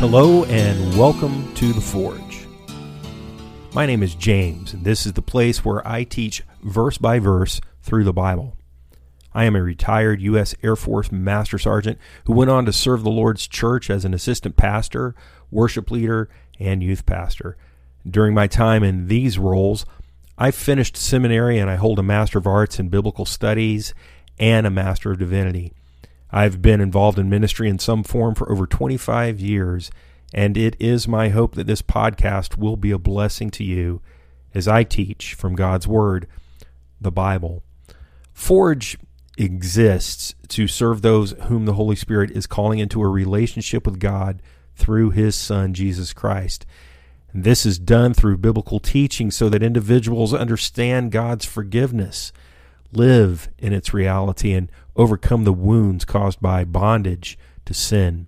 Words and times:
Hello 0.00 0.44
and 0.44 0.96
welcome 0.96 1.52
to 1.56 1.72
The 1.72 1.80
Forge. 1.80 2.46
My 3.74 3.84
name 3.84 4.04
is 4.04 4.14
James, 4.14 4.72
and 4.72 4.84
this 4.84 5.04
is 5.04 5.14
the 5.14 5.22
place 5.22 5.64
where 5.64 5.86
I 5.86 6.04
teach 6.04 6.44
verse 6.62 6.98
by 6.98 7.18
verse 7.18 7.60
through 7.82 8.04
the 8.04 8.12
Bible. 8.12 8.56
I 9.34 9.42
am 9.42 9.56
a 9.56 9.62
retired 9.62 10.22
U.S. 10.22 10.54
Air 10.62 10.76
Force 10.76 11.10
Master 11.10 11.58
Sergeant 11.58 11.98
who 12.26 12.32
went 12.32 12.48
on 12.48 12.64
to 12.66 12.72
serve 12.72 13.02
the 13.02 13.10
Lord's 13.10 13.48
church 13.48 13.90
as 13.90 14.04
an 14.04 14.14
assistant 14.14 14.56
pastor, 14.56 15.16
worship 15.50 15.90
leader, 15.90 16.28
and 16.60 16.80
youth 16.80 17.04
pastor. 17.04 17.56
During 18.08 18.34
my 18.34 18.46
time 18.46 18.84
in 18.84 19.08
these 19.08 19.36
roles, 19.36 19.84
I 20.38 20.52
finished 20.52 20.96
seminary 20.96 21.58
and 21.58 21.68
I 21.68 21.74
hold 21.74 21.98
a 21.98 22.04
Master 22.04 22.38
of 22.38 22.46
Arts 22.46 22.78
in 22.78 22.88
Biblical 22.88 23.24
Studies 23.24 23.94
and 24.38 24.64
a 24.64 24.70
Master 24.70 25.10
of 25.10 25.18
Divinity. 25.18 25.72
I've 26.30 26.60
been 26.60 26.80
involved 26.80 27.18
in 27.18 27.30
ministry 27.30 27.68
in 27.68 27.78
some 27.78 28.04
form 28.04 28.34
for 28.34 28.50
over 28.50 28.66
25 28.66 29.40
years, 29.40 29.90
and 30.34 30.56
it 30.56 30.76
is 30.78 31.08
my 31.08 31.30
hope 31.30 31.54
that 31.54 31.66
this 31.66 31.82
podcast 31.82 32.58
will 32.58 32.76
be 32.76 32.90
a 32.90 32.98
blessing 32.98 33.50
to 33.52 33.64
you 33.64 34.02
as 34.54 34.68
I 34.68 34.84
teach 34.84 35.34
from 35.34 35.54
God's 35.54 35.86
Word, 35.86 36.26
the 37.00 37.12
Bible. 37.12 37.62
Forge 38.32 38.98
exists 39.38 40.34
to 40.48 40.66
serve 40.66 41.00
those 41.00 41.32
whom 41.44 41.64
the 41.64 41.74
Holy 41.74 41.96
Spirit 41.96 42.30
is 42.32 42.46
calling 42.46 42.78
into 42.78 43.00
a 43.00 43.08
relationship 43.08 43.86
with 43.86 44.00
God 44.00 44.42
through 44.74 45.10
His 45.10 45.34
Son, 45.34 45.72
Jesus 45.74 46.12
Christ. 46.12 46.66
And 47.32 47.44
this 47.44 47.64
is 47.64 47.78
done 47.78 48.14
through 48.14 48.38
biblical 48.38 48.80
teaching 48.80 49.30
so 49.30 49.48
that 49.48 49.62
individuals 49.62 50.34
understand 50.34 51.12
God's 51.12 51.44
forgiveness, 51.44 52.32
live 52.92 53.48
in 53.58 53.72
its 53.72 53.92
reality, 53.94 54.52
and 54.52 54.70
overcome 54.98 55.44
the 55.44 55.52
wounds 55.52 56.04
caused 56.04 56.40
by 56.40 56.64
bondage 56.64 57.38
to 57.64 57.72
sin. 57.72 58.26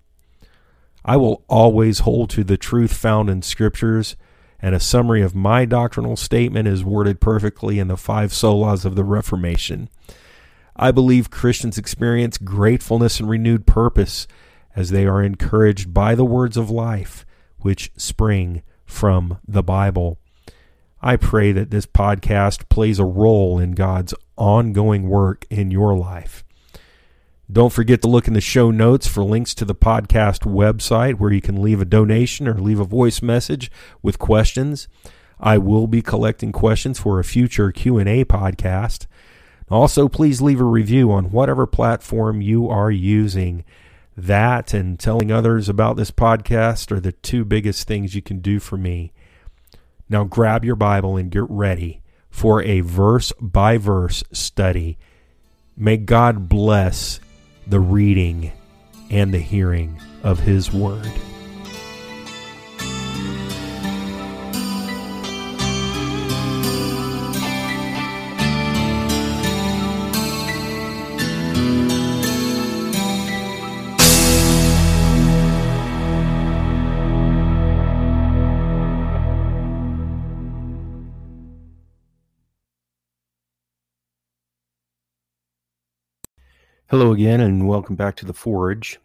I 1.04 1.16
will 1.16 1.44
always 1.48 2.00
hold 2.00 2.30
to 2.30 2.44
the 2.44 2.56
truth 2.56 2.92
found 2.92 3.28
in 3.28 3.42
Scriptures, 3.42 4.16
and 4.60 4.74
a 4.74 4.80
summary 4.80 5.22
of 5.22 5.34
my 5.34 5.64
doctrinal 5.64 6.16
statement 6.16 6.68
is 6.68 6.84
worded 6.84 7.20
perfectly 7.20 7.78
in 7.78 7.88
the 7.88 7.96
five 7.96 8.30
solas 8.30 8.84
of 8.84 8.94
the 8.94 9.04
Reformation. 9.04 9.88
I 10.76 10.92
believe 10.92 11.30
Christians 11.30 11.76
experience 11.76 12.38
gratefulness 12.38 13.18
and 13.18 13.28
renewed 13.28 13.66
purpose 13.66 14.26
as 14.76 14.90
they 14.90 15.06
are 15.06 15.22
encouraged 15.22 15.92
by 15.92 16.14
the 16.14 16.24
words 16.24 16.56
of 16.56 16.70
life 16.70 17.26
which 17.58 17.90
spring 17.96 18.62
from 18.86 19.38
the 19.46 19.62
Bible. 19.62 20.18
I 21.02 21.16
pray 21.16 21.52
that 21.52 21.70
this 21.70 21.86
podcast 21.86 22.68
plays 22.68 22.98
a 22.98 23.04
role 23.04 23.58
in 23.58 23.72
God's 23.72 24.14
ongoing 24.36 25.08
work 25.08 25.46
in 25.50 25.70
your 25.70 25.96
life. 25.96 26.44
Don't 27.50 27.72
forget 27.72 28.00
to 28.02 28.08
look 28.08 28.28
in 28.28 28.34
the 28.34 28.40
show 28.40 28.70
notes 28.70 29.08
for 29.08 29.24
links 29.24 29.54
to 29.54 29.64
the 29.64 29.74
podcast 29.74 30.40
website 30.40 31.14
where 31.14 31.32
you 31.32 31.40
can 31.40 31.60
leave 31.60 31.80
a 31.80 31.84
donation 31.84 32.46
or 32.46 32.54
leave 32.54 32.78
a 32.78 32.84
voice 32.84 33.22
message 33.22 33.72
with 34.02 34.20
questions. 34.20 34.86
I 35.40 35.58
will 35.58 35.88
be 35.88 36.00
collecting 36.00 36.52
questions 36.52 37.00
for 37.00 37.18
a 37.18 37.24
future 37.24 37.72
Q&A 37.72 38.24
podcast. 38.24 39.06
Also, 39.68 40.06
please 40.08 40.40
leave 40.40 40.60
a 40.60 40.64
review 40.64 41.10
on 41.10 41.32
whatever 41.32 41.66
platform 41.66 42.40
you 42.40 42.68
are 42.68 42.90
using. 42.90 43.64
That 44.16 44.72
and 44.72 44.98
telling 44.98 45.32
others 45.32 45.68
about 45.68 45.96
this 45.96 46.12
podcast 46.12 46.92
are 46.92 47.00
the 47.00 47.12
two 47.12 47.44
biggest 47.44 47.88
things 47.88 48.14
you 48.14 48.22
can 48.22 48.38
do 48.38 48.60
for 48.60 48.76
me. 48.76 49.12
Now 50.08 50.22
grab 50.22 50.64
your 50.64 50.76
Bible 50.76 51.16
and 51.16 51.30
get 51.32 51.44
ready 51.48 52.02
for 52.28 52.62
a 52.62 52.80
verse 52.80 53.32
by 53.40 53.76
verse 53.76 54.22
study. 54.30 54.98
May 55.76 55.96
God 55.96 56.48
bless 56.48 57.18
the 57.66 57.80
reading 57.80 58.52
and 59.10 59.32
the 59.32 59.38
hearing 59.38 60.00
of 60.22 60.40
His 60.40 60.72
Word. 60.72 61.10
Hello 86.90 87.12
again, 87.12 87.40
and 87.40 87.68
welcome 87.68 87.94
back 87.94 88.16
to 88.16 88.26
the 88.26 88.32
Forge. 88.34 88.98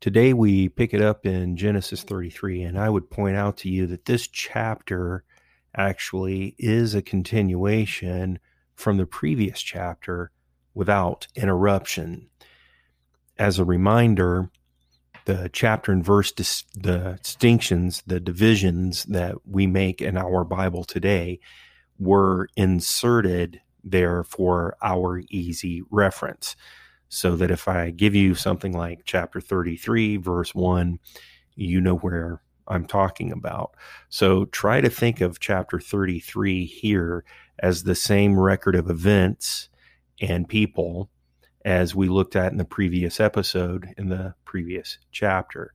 Today 0.00 0.34
we 0.34 0.68
pick 0.68 0.92
it 0.92 1.00
up 1.00 1.24
in 1.24 1.56
Genesis 1.56 2.02
33, 2.02 2.60
and 2.60 2.78
I 2.78 2.90
would 2.90 3.08
point 3.08 3.38
out 3.38 3.56
to 3.58 3.70
you 3.70 3.86
that 3.86 4.04
this 4.04 4.28
chapter 4.28 5.24
actually 5.74 6.54
is 6.58 6.94
a 6.94 7.00
continuation 7.00 8.38
from 8.74 8.98
the 8.98 9.06
previous 9.06 9.62
chapter 9.62 10.30
without 10.74 11.26
interruption. 11.34 12.28
As 13.38 13.58
a 13.58 13.64
reminder, 13.64 14.50
the 15.24 15.48
chapter 15.54 15.90
and 15.90 16.04
verse, 16.04 16.32
dis- 16.32 16.64
the 16.74 17.18
distinctions, 17.22 18.02
the 18.06 18.20
divisions 18.20 19.04
that 19.04 19.36
we 19.48 19.66
make 19.66 20.02
in 20.02 20.18
our 20.18 20.44
Bible 20.44 20.84
today 20.84 21.40
were 21.98 22.46
inserted 22.58 23.62
there 23.84 24.24
for 24.24 24.76
our 24.82 25.22
easy 25.30 25.82
reference. 25.90 26.56
So 27.08 27.36
that 27.36 27.50
if 27.50 27.68
I 27.68 27.90
give 27.90 28.14
you 28.14 28.34
something 28.34 28.72
like 28.72 29.02
chapter 29.04 29.40
33, 29.40 30.16
verse 30.16 30.54
1, 30.54 30.98
you 31.54 31.80
know 31.80 31.96
where 31.96 32.42
I'm 32.66 32.86
talking 32.86 33.30
about. 33.30 33.76
So 34.08 34.46
try 34.46 34.80
to 34.80 34.90
think 34.90 35.20
of 35.20 35.38
chapter 35.38 35.78
33 35.78 36.64
here 36.64 37.24
as 37.60 37.82
the 37.82 37.94
same 37.94 38.38
record 38.38 38.74
of 38.74 38.90
events 38.90 39.68
and 40.20 40.48
people 40.48 41.10
as 41.64 41.94
we 41.94 42.08
looked 42.08 42.36
at 42.36 42.52
in 42.52 42.58
the 42.58 42.64
previous 42.64 43.20
episode 43.20 43.88
in 43.96 44.08
the 44.08 44.34
previous 44.44 44.98
chapter. 45.12 45.72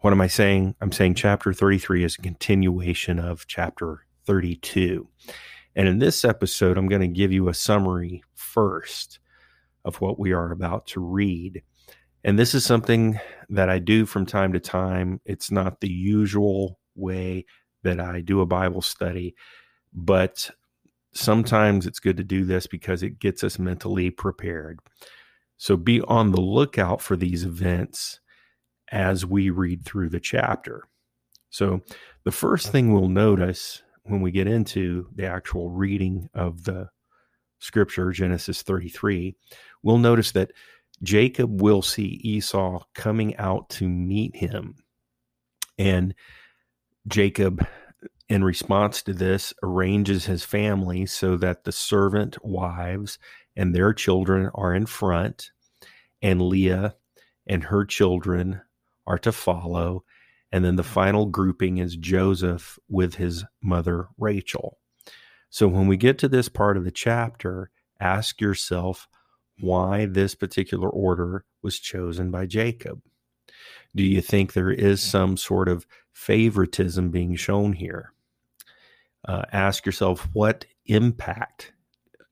What 0.00 0.12
am 0.12 0.20
I 0.20 0.26
saying? 0.26 0.74
I'm 0.80 0.92
saying 0.92 1.14
chapter 1.14 1.52
33 1.52 2.04
is 2.04 2.16
a 2.16 2.22
continuation 2.22 3.18
of 3.18 3.46
chapter 3.46 4.06
32. 4.26 5.08
And 5.76 5.88
in 5.88 5.98
this 5.98 6.24
episode, 6.24 6.78
I'm 6.78 6.88
going 6.88 7.02
to 7.02 7.08
give 7.08 7.32
you 7.32 7.48
a 7.48 7.54
summary 7.54 8.22
first 8.34 9.18
of 9.84 10.00
what 10.00 10.18
we 10.18 10.32
are 10.32 10.52
about 10.52 10.86
to 10.88 11.00
read. 11.00 11.62
And 12.22 12.38
this 12.38 12.54
is 12.54 12.64
something 12.64 13.18
that 13.50 13.68
I 13.68 13.78
do 13.78 14.06
from 14.06 14.24
time 14.24 14.52
to 14.54 14.60
time. 14.60 15.20
It's 15.24 15.50
not 15.50 15.80
the 15.80 15.90
usual 15.90 16.78
way 16.94 17.44
that 17.82 18.00
I 18.00 18.20
do 18.20 18.40
a 18.40 18.46
Bible 18.46 18.82
study, 18.82 19.34
but 19.92 20.50
sometimes 21.12 21.86
it's 21.86 22.00
good 22.00 22.16
to 22.16 22.24
do 22.24 22.44
this 22.44 22.66
because 22.66 23.02
it 23.02 23.18
gets 23.18 23.44
us 23.44 23.58
mentally 23.58 24.10
prepared. 24.10 24.80
So 25.56 25.76
be 25.76 26.00
on 26.02 26.32
the 26.32 26.40
lookout 26.40 27.00
for 27.00 27.16
these 27.16 27.44
events 27.44 28.20
as 28.90 29.24
we 29.24 29.50
read 29.50 29.84
through 29.84 30.08
the 30.08 30.20
chapter. 30.20 30.84
So 31.50 31.82
the 32.24 32.32
first 32.32 32.72
thing 32.72 32.92
we'll 32.92 33.08
notice 33.08 33.82
when 34.04 34.20
we 34.20 34.30
get 34.30 34.46
into 34.46 35.08
the 35.14 35.26
actual 35.26 35.70
reading 35.70 36.28
of 36.34 36.64
the 36.64 36.88
scripture, 37.58 38.10
Genesis 38.12 38.62
33, 38.62 39.34
we'll 39.82 39.98
notice 39.98 40.32
that 40.32 40.52
Jacob 41.02 41.60
will 41.60 41.82
see 41.82 42.20
Esau 42.22 42.84
coming 42.94 43.36
out 43.36 43.68
to 43.70 43.88
meet 43.88 44.36
him. 44.36 44.76
And 45.78 46.14
Jacob, 47.08 47.66
in 48.28 48.44
response 48.44 49.02
to 49.02 49.12
this, 49.12 49.52
arranges 49.62 50.26
his 50.26 50.44
family 50.44 51.06
so 51.06 51.36
that 51.38 51.64
the 51.64 51.72
servant 51.72 52.36
wives 52.44 53.18
and 53.56 53.74
their 53.74 53.92
children 53.92 54.50
are 54.54 54.74
in 54.74 54.86
front, 54.86 55.50
and 56.22 56.42
Leah 56.42 56.94
and 57.46 57.64
her 57.64 57.84
children 57.84 58.60
are 59.06 59.18
to 59.18 59.32
follow, 59.32 60.04
and 60.54 60.64
then 60.64 60.76
the 60.76 60.84
final 60.84 61.26
grouping 61.26 61.78
is 61.78 61.96
Joseph 61.96 62.78
with 62.88 63.16
his 63.16 63.44
mother 63.60 64.06
Rachel. 64.16 64.78
So 65.50 65.66
when 65.66 65.88
we 65.88 65.96
get 65.96 66.16
to 66.18 66.28
this 66.28 66.48
part 66.48 66.76
of 66.76 66.84
the 66.84 66.92
chapter, 66.92 67.70
ask 67.98 68.40
yourself 68.40 69.08
why 69.58 70.06
this 70.06 70.36
particular 70.36 70.88
order 70.88 71.44
was 71.60 71.80
chosen 71.80 72.30
by 72.30 72.46
Jacob. 72.46 73.02
Do 73.96 74.04
you 74.04 74.20
think 74.20 74.52
there 74.52 74.70
is 74.70 75.02
some 75.02 75.36
sort 75.36 75.68
of 75.68 75.88
favoritism 76.12 77.10
being 77.10 77.34
shown 77.34 77.72
here? 77.72 78.12
Uh, 79.26 79.42
ask 79.50 79.84
yourself 79.84 80.28
what 80.34 80.66
impact 80.86 81.72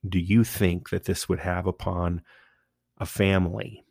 do 0.09 0.21
you 0.21 0.45
think 0.45 0.91
that 0.91 1.07
this 1.07 1.29
would 1.29 1.41
have 1.41 1.67
upon 1.67 2.23
a 2.99 3.05
family? 3.05 3.85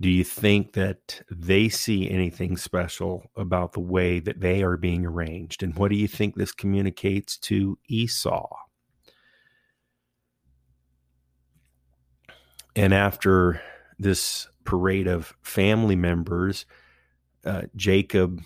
Do 0.00 0.10
you 0.10 0.24
think 0.24 0.74
that 0.74 1.22
they 1.30 1.68
see 1.68 2.10
anything 2.10 2.56
special 2.56 3.30
about 3.34 3.72
the 3.72 3.80
way 3.80 4.18
that 4.20 4.40
they 4.40 4.62
are 4.62 4.76
being 4.76 5.06
arranged? 5.06 5.62
And 5.62 5.74
what 5.74 5.90
do 5.90 5.96
you 5.96 6.06
think 6.06 6.34
this 6.34 6.52
communicates 6.52 7.38
to 7.38 7.78
Esau? 7.88 8.46
And 12.74 12.92
after 12.92 13.62
this 13.98 14.48
parade 14.64 15.06
of 15.06 15.32
family 15.42 15.96
members 15.96 16.66
uh, 17.46 17.62
Jacob, 17.76 18.42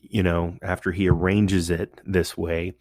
you 0.00 0.22
know, 0.22 0.58
after 0.60 0.90
he 0.90 1.08
arranges 1.08 1.70
it 1.70 2.00
this 2.04 2.36
way, 2.36 2.74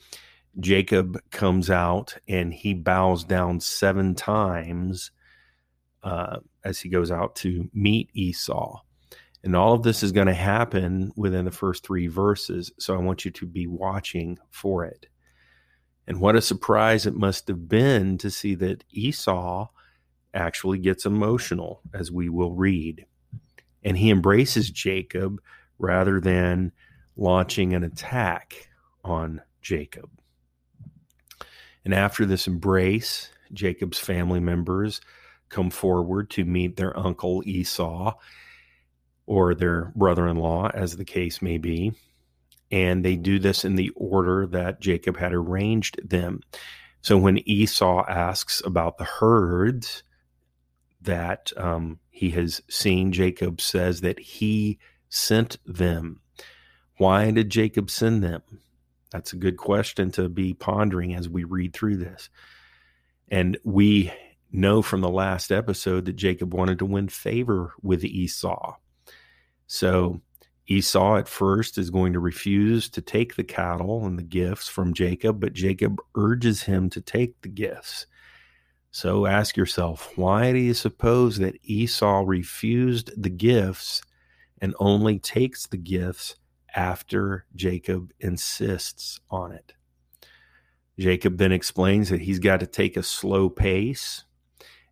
Jacob 0.59 1.19
comes 1.31 1.69
out 1.69 2.17
and 2.27 2.53
he 2.53 2.73
bows 2.73 3.23
down 3.23 3.59
seven 3.59 4.15
times 4.15 5.11
uh, 6.01 6.39
as 6.63 6.79
he 6.79 6.89
goes 6.89 7.11
out 7.11 7.35
to 7.37 7.69
meet 7.73 8.09
Esau. 8.13 8.79
And 9.43 9.55
all 9.55 9.73
of 9.73 9.83
this 9.83 10.03
is 10.03 10.13
going 10.13 10.27
to 10.27 10.33
happen 10.33 11.11
within 11.17 11.45
the 11.45 11.51
first 11.51 11.85
three 11.85 12.07
verses. 12.07 12.71
So 12.79 12.95
I 12.95 12.99
want 12.99 13.25
you 13.25 13.31
to 13.31 13.45
be 13.45 13.67
watching 13.67 14.37
for 14.51 14.85
it. 14.85 15.07
And 16.07 16.19
what 16.19 16.35
a 16.35 16.41
surprise 16.41 17.05
it 17.05 17.15
must 17.15 17.47
have 17.47 17.67
been 17.67 18.17
to 18.19 18.31
see 18.31 18.55
that 18.55 18.83
Esau 18.91 19.67
actually 20.33 20.79
gets 20.79 21.05
emotional, 21.05 21.81
as 21.93 22.11
we 22.11 22.29
will 22.29 22.53
read. 22.53 23.05
And 23.83 23.97
he 23.97 24.09
embraces 24.09 24.69
Jacob 24.69 25.41
rather 25.77 26.19
than 26.19 26.71
launching 27.15 27.73
an 27.73 27.83
attack 27.83 28.69
on 29.03 29.41
Jacob. 29.61 30.09
And 31.85 31.93
after 31.93 32.25
this 32.25 32.47
embrace, 32.47 33.29
Jacob's 33.51 33.99
family 33.99 34.39
members 34.39 35.01
come 35.53 35.69
forward 35.69 36.29
to 36.31 36.45
meet 36.45 36.75
their 36.75 36.97
uncle 36.97 37.43
Esau 37.45 38.13
or 39.25 39.55
their 39.55 39.93
brother 39.95 40.27
in 40.27 40.37
law, 40.37 40.69
as 40.73 40.97
the 40.97 41.05
case 41.05 41.41
may 41.41 41.57
be. 41.57 41.93
And 42.71 43.05
they 43.05 43.15
do 43.15 43.39
this 43.39 43.63
in 43.63 43.75
the 43.75 43.91
order 43.95 44.47
that 44.47 44.81
Jacob 44.81 45.17
had 45.17 45.33
arranged 45.33 46.09
them. 46.09 46.41
So 47.01 47.17
when 47.17 47.47
Esau 47.47 48.03
asks 48.09 48.61
about 48.65 48.97
the 48.97 49.03
herds 49.03 50.03
that 51.01 51.51
um, 51.55 51.99
he 52.09 52.31
has 52.31 52.61
seen, 52.69 53.11
Jacob 53.11 53.61
says 53.61 54.01
that 54.01 54.19
he 54.19 54.79
sent 55.09 55.57
them. 55.65 56.21
Why 56.97 57.29
did 57.31 57.49
Jacob 57.49 57.89
send 57.89 58.23
them? 58.23 58.41
That's 59.11 59.33
a 59.33 59.37
good 59.37 59.57
question 59.57 60.09
to 60.11 60.27
be 60.27 60.53
pondering 60.53 61.13
as 61.13 61.29
we 61.29 61.43
read 61.43 61.73
through 61.73 61.97
this. 61.97 62.29
And 63.29 63.57
we 63.63 64.11
know 64.53 64.81
from 64.81 65.01
the 65.01 65.09
last 65.09 65.51
episode 65.51 66.05
that 66.05 66.15
Jacob 66.15 66.53
wanted 66.53 66.79
to 66.79 66.85
win 66.85 67.09
favor 67.09 67.73
with 67.81 68.03
Esau. 68.03 68.75
So 69.67 70.21
Esau 70.67 71.17
at 71.17 71.27
first 71.27 71.77
is 71.77 71.89
going 71.89 72.13
to 72.13 72.19
refuse 72.19 72.89
to 72.89 73.01
take 73.01 73.35
the 73.35 73.43
cattle 73.43 74.05
and 74.05 74.17
the 74.17 74.23
gifts 74.23 74.69
from 74.69 74.93
Jacob, 74.93 75.39
but 75.39 75.53
Jacob 75.53 75.99
urges 76.15 76.63
him 76.63 76.89
to 76.91 77.01
take 77.01 77.41
the 77.41 77.49
gifts. 77.49 78.05
So 78.91 79.25
ask 79.25 79.57
yourself, 79.57 80.15
why 80.15 80.53
do 80.53 80.59
you 80.59 80.75
suppose 80.75 81.39
that 81.39 81.57
Esau 81.63 82.23
refused 82.25 83.11
the 83.21 83.29
gifts 83.29 84.03
and 84.61 84.75
only 84.79 85.17
takes 85.19 85.65
the 85.65 85.77
gifts 85.77 86.35
after 86.75 87.45
Jacob 87.55 88.13
insists 88.19 89.19
on 89.29 89.51
it? 89.51 89.73
Jacob 90.99 91.37
then 91.37 91.51
explains 91.51 92.09
that 92.09 92.21
he's 92.21 92.39
got 92.39 92.59
to 92.59 92.67
take 92.67 92.95
a 92.95 93.03
slow 93.03 93.49
pace 93.49 94.25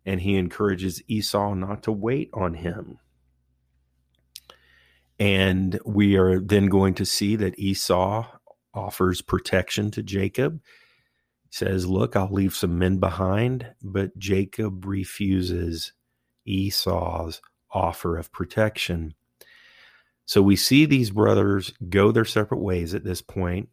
and 0.04 0.20
he 0.20 0.36
encourages 0.36 1.02
Esau 1.06 1.54
not 1.54 1.82
to 1.84 1.92
wait 1.92 2.30
on 2.34 2.54
him. 2.54 2.98
And 5.18 5.78
we 5.84 6.16
are 6.16 6.40
then 6.40 6.66
going 6.66 6.94
to 6.94 7.06
see 7.06 7.36
that 7.36 7.58
Esau 7.58 8.26
offers 8.74 9.22
protection 9.22 9.90
to 9.92 10.02
Jacob. 10.02 10.60
He 11.44 11.50
says, 11.52 11.86
Look, 11.86 12.16
I'll 12.16 12.32
leave 12.32 12.54
some 12.54 12.78
men 12.78 12.98
behind. 12.98 13.66
But 13.82 14.18
Jacob 14.18 14.84
refuses 14.84 15.92
Esau's 16.44 17.40
offer 17.70 18.16
of 18.16 18.32
protection. 18.32 19.14
So 20.24 20.42
we 20.42 20.56
see 20.56 20.86
these 20.86 21.10
brothers 21.10 21.72
go 21.88 22.10
their 22.10 22.24
separate 22.24 22.60
ways 22.60 22.94
at 22.94 23.04
this 23.04 23.22
point. 23.22 23.68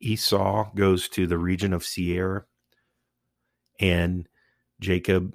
Esau 0.00 0.70
goes 0.74 1.08
to 1.10 1.26
the 1.26 1.38
region 1.38 1.72
of 1.72 1.84
Seir, 1.84 2.46
and 3.80 4.28
Jacob 4.80 5.34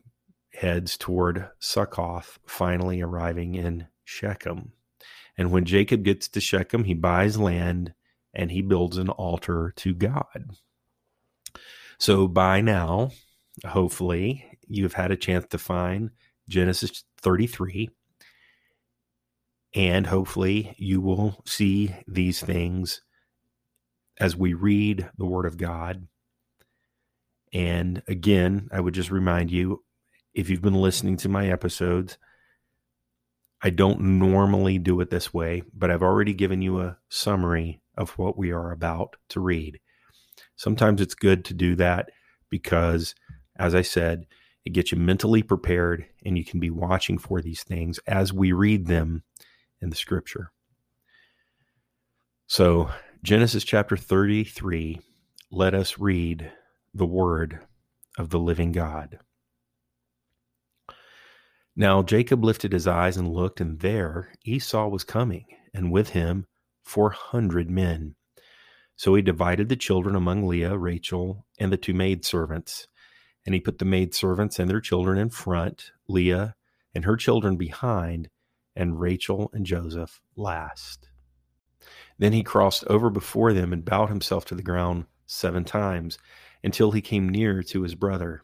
heads 0.53 0.97
toward 0.97 1.49
Succoth, 1.59 2.39
finally 2.45 3.01
arriving 3.01 3.55
in 3.55 3.87
Shechem. 4.03 4.71
And 5.37 5.51
when 5.51 5.65
Jacob 5.65 6.03
gets 6.03 6.27
to 6.29 6.41
Shechem, 6.41 6.83
he 6.83 6.93
buys 6.93 7.37
land 7.37 7.93
and 8.33 8.51
he 8.51 8.61
builds 8.61 8.97
an 8.97 9.09
altar 9.09 9.73
to 9.77 9.93
God. 9.93 10.51
So 11.97 12.27
by 12.27 12.61
now, 12.61 13.11
hopefully, 13.65 14.45
you've 14.67 14.93
had 14.93 15.11
a 15.11 15.17
chance 15.17 15.45
to 15.49 15.57
find 15.57 16.11
Genesis 16.49 17.03
33. 17.21 17.89
And 19.75 20.05
hopefully, 20.05 20.75
you 20.77 21.01
will 21.01 21.41
see 21.45 21.95
these 22.07 22.41
things 22.41 23.01
as 24.19 24.35
we 24.35 24.53
read 24.53 25.09
the 25.17 25.25
Word 25.25 25.45
of 25.45 25.57
God. 25.57 26.07
And 27.51 28.03
again, 28.07 28.67
I 28.71 28.79
would 28.79 28.93
just 28.93 29.11
remind 29.11 29.51
you 29.51 29.83
if 30.33 30.49
you've 30.49 30.61
been 30.61 30.73
listening 30.73 31.17
to 31.17 31.29
my 31.29 31.47
episodes, 31.49 32.17
I 33.61 33.69
don't 33.69 34.01
normally 34.01 34.77
do 34.77 34.99
it 35.01 35.09
this 35.09 35.33
way, 35.33 35.63
but 35.73 35.89
I've 35.89 36.03
already 36.03 36.33
given 36.33 36.61
you 36.61 36.81
a 36.81 36.97
summary 37.09 37.81
of 37.97 38.11
what 38.11 38.37
we 38.37 38.51
are 38.51 38.71
about 38.71 39.15
to 39.29 39.39
read. 39.39 39.79
Sometimes 40.55 41.01
it's 41.01 41.15
good 41.15 41.45
to 41.45 41.53
do 41.53 41.75
that 41.75 42.09
because, 42.49 43.15
as 43.57 43.73
I 43.73 43.81
said, 43.81 44.25
it 44.65 44.73
gets 44.73 44.91
you 44.91 44.97
mentally 44.97 45.43
prepared 45.43 46.05
and 46.25 46.37
you 46.37 46.43
can 46.43 46.59
be 46.59 46.69
watching 46.69 47.17
for 47.17 47.41
these 47.41 47.63
things 47.63 47.99
as 48.07 48.33
we 48.33 48.51
read 48.51 48.87
them 48.87 49.23
in 49.81 49.89
the 49.89 49.95
scripture. 49.95 50.51
So, 52.47 52.89
Genesis 53.23 53.63
chapter 53.63 53.95
33, 53.95 54.99
let 55.51 55.73
us 55.73 55.97
read 55.97 56.51
the 56.93 57.05
word 57.05 57.59
of 58.17 58.29
the 58.29 58.39
living 58.39 58.71
God. 58.71 59.19
Now 61.75 62.03
Jacob 62.03 62.43
lifted 62.43 62.71
his 62.71 62.87
eyes 62.87 63.17
and 63.17 63.33
looked, 63.33 63.59
and 63.59 63.79
there 63.79 64.31
Esau 64.45 64.87
was 64.87 65.03
coming, 65.03 65.45
and 65.73 65.91
with 65.91 66.09
him 66.09 66.45
four 66.83 67.09
hundred 67.09 67.69
men. 67.69 68.15
So 68.95 69.15
he 69.15 69.21
divided 69.23 69.69
the 69.69 69.75
children 69.75 70.15
among 70.15 70.47
Leah, 70.47 70.77
Rachel, 70.77 71.47
and 71.59 71.71
the 71.71 71.77
two 71.77 71.93
maidservants. 71.93 72.87
And 73.45 73.55
he 73.55 73.59
put 73.59 73.79
the 73.79 73.85
maidservants 73.85 74.59
and 74.59 74.69
their 74.69 74.79
children 74.79 75.17
in 75.17 75.29
front, 75.29 75.91
Leah 76.07 76.55
and 76.93 77.05
her 77.05 77.17
children 77.17 77.57
behind, 77.57 78.29
and 78.75 78.99
Rachel 78.99 79.49
and 79.51 79.65
Joseph 79.65 80.21
last. 80.35 81.09
Then 82.19 82.33
he 82.33 82.43
crossed 82.43 82.85
over 82.85 83.09
before 83.09 83.51
them 83.51 83.73
and 83.73 83.83
bowed 83.83 84.09
himself 84.09 84.45
to 84.45 84.55
the 84.55 84.61
ground 84.61 85.05
seven 85.25 85.63
times 85.63 86.19
until 86.63 86.91
he 86.91 87.01
came 87.01 87.27
near 87.27 87.63
to 87.63 87.81
his 87.81 87.95
brother. 87.95 88.43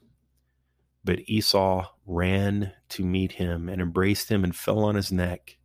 But 1.03 1.21
Esau 1.27 1.87
ran 2.05 2.73
to 2.89 3.05
meet 3.05 3.33
him 3.33 3.69
and 3.69 3.81
embraced 3.81 4.29
him 4.29 4.43
and 4.43 4.55
fell 4.55 4.79
on 4.79 4.95
his 4.95 5.11
neck 5.11 5.57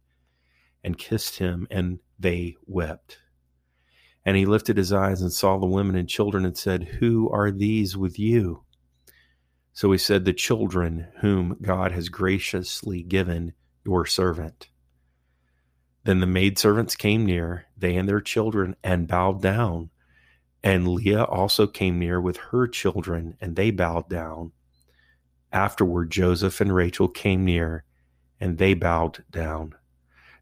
and 0.83 0.99
kissed 0.99 1.39
him, 1.39 1.67
and 1.71 1.99
they 2.19 2.57
wept. 2.67 3.19
And 4.25 4.37
he 4.37 4.47
lifted 4.47 4.77
his 4.77 4.93
eyes 4.93 5.21
and 5.21 5.33
saw 5.33 5.59
the 5.59 5.67
women 5.67 5.97
and 5.97 6.09
children 6.09 6.45
and 6.45 6.57
said, 6.57 6.85
Who 7.01 7.29
are 7.31 7.51
these 7.51 7.97
with 7.97 8.19
you? 8.19 8.65
So 9.73 9.91
he 9.91 9.99
said, 9.99 10.25
The 10.25 10.33
children 10.33 11.09
whom 11.21 11.59
God 11.61 11.93
has 11.93 12.09
graciously 12.09 13.03
given 13.03 13.55
your 13.85 14.07
servant. 14.07 14.69
Then 16.05 16.21
the 16.21 16.27
maidservants 16.27 16.97
came 16.97 17.27
near, 17.27 17.67
they 17.77 17.97
and 17.97 18.09
their 18.09 18.21
children, 18.21 18.77
and 18.85 19.09
bowed 19.09 19.43
down. 19.43 19.91
And 20.63 20.89
Leah 20.89 21.25
also 21.25 21.67
came 21.67 21.99
near 21.99 22.21
with 22.21 22.37
her 22.37 22.69
children, 22.69 23.37
and 23.41 23.57
they 23.57 23.71
bowed 23.71 24.09
down. 24.09 24.53
Afterward, 25.55 26.11
Joseph 26.11 26.61
and 26.61 26.75
Rachel 26.75 27.07
came 27.07 27.45
near, 27.45 27.85
and 28.41 28.59
they 28.59 28.75
bowed 28.75 29.25
down. 29.31 29.77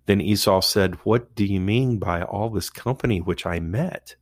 Then 0.07 0.23
Esau 0.23 0.63
said, 0.63 0.95
What 1.05 1.35
do 1.35 1.45
you 1.45 1.61
mean 1.61 1.99
by 1.99 2.23
all 2.23 2.49
this 2.49 2.71
company 2.71 3.21
which 3.21 3.45
I 3.45 3.61
met? 3.61 4.17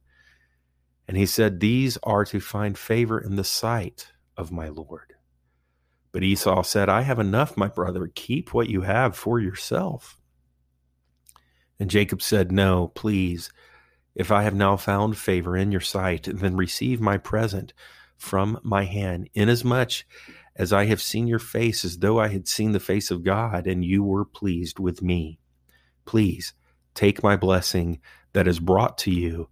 And 1.06 1.16
he 1.16 1.26
said, 1.26 1.60
These 1.60 1.96
are 2.02 2.24
to 2.26 2.40
find 2.40 2.76
favor 2.76 3.20
in 3.20 3.36
the 3.36 3.44
sight 3.44 4.08
of 4.36 4.50
my 4.50 4.68
Lord. 4.68 5.14
But 6.10 6.24
Esau 6.24 6.62
said, 6.62 6.88
I 6.88 7.02
have 7.02 7.20
enough, 7.20 7.56
my 7.56 7.68
brother. 7.68 8.10
Keep 8.12 8.52
what 8.52 8.68
you 8.68 8.80
have 8.80 9.16
for 9.16 9.38
yourself. 9.38 10.20
And 11.78 11.88
Jacob 11.88 12.20
said, 12.20 12.50
No, 12.50 12.88
please. 12.88 13.50
If 14.16 14.32
I 14.32 14.42
have 14.42 14.54
now 14.56 14.76
found 14.76 15.16
favor 15.16 15.56
in 15.56 15.70
your 15.70 15.80
sight, 15.80 16.28
then 16.30 16.56
receive 16.56 17.00
my 17.00 17.16
present 17.16 17.72
from 18.16 18.58
my 18.64 18.84
hand, 18.84 19.30
inasmuch 19.34 20.04
as 20.56 20.72
I 20.72 20.84
have 20.86 21.00
seen 21.00 21.26
your 21.26 21.38
face 21.38 21.84
as 21.84 21.98
though 21.98 22.18
I 22.18 22.28
had 22.28 22.48
seen 22.48 22.72
the 22.72 22.80
face 22.80 23.10
of 23.10 23.24
God, 23.24 23.66
and 23.66 23.84
you 23.84 24.02
were 24.02 24.24
pleased 24.24 24.78
with 24.78 25.02
me. 25.02 25.38
Please 26.04 26.52
take 26.94 27.22
my 27.22 27.36
blessing 27.36 28.00
that 28.32 28.48
is 28.48 28.60
brought 28.60 28.98
to 28.98 29.10
you, 29.10 29.48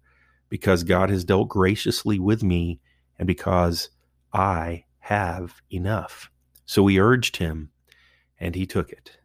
because 0.49 0.83
God 0.83 1.09
has 1.09 1.23
dealt 1.23 1.49
graciously 1.49 2.19
with 2.19 2.43
me, 2.43 2.79
and 3.17 3.27
because 3.27 3.89
I 4.33 4.85
have 4.99 5.61
enough. 5.71 6.29
So 6.65 6.83
we 6.83 6.99
urged 6.99 7.37
him, 7.37 7.71
and 8.39 8.55
he 8.55 8.65
took 8.65 8.91
it. 8.91 9.17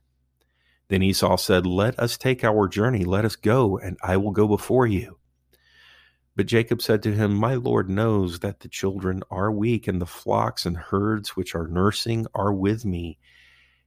Then 0.88 1.02
Esau 1.02 1.36
said, 1.36 1.66
Let 1.66 1.98
us 1.98 2.16
take 2.16 2.44
our 2.44 2.68
journey, 2.68 3.04
let 3.04 3.24
us 3.24 3.36
go, 3.36 3.78
and 3.78 3.96
I 4.02 4.16
will 4.16 4.32
go 4.32 4.46
before 4.46 4.86
you. 4.86 5.18
But 6.36 6.46
Jacob 6.46 6.82
said 6.82 7.02
to 7.04 7.12
him, 7.12 7.34
My 7.34 7.54
Lord 7.54 7.88
knows 7.88 8.40
that 8.40 8.60
the 8.60 8.68
children 8.68 9.22
are 9.30 9.52
weak, 9.52 9.86
and 9.86 10.00
the 10.00 10.06
flocks 10.06 10.66
and 10.66 10.76
herds 10.76 11.36
which 11.36 11.54
are 11.54 11.68
nursing 11.68 12.26
are 12.34 12.52
with 12.52 12.84
me. 12.84 13.18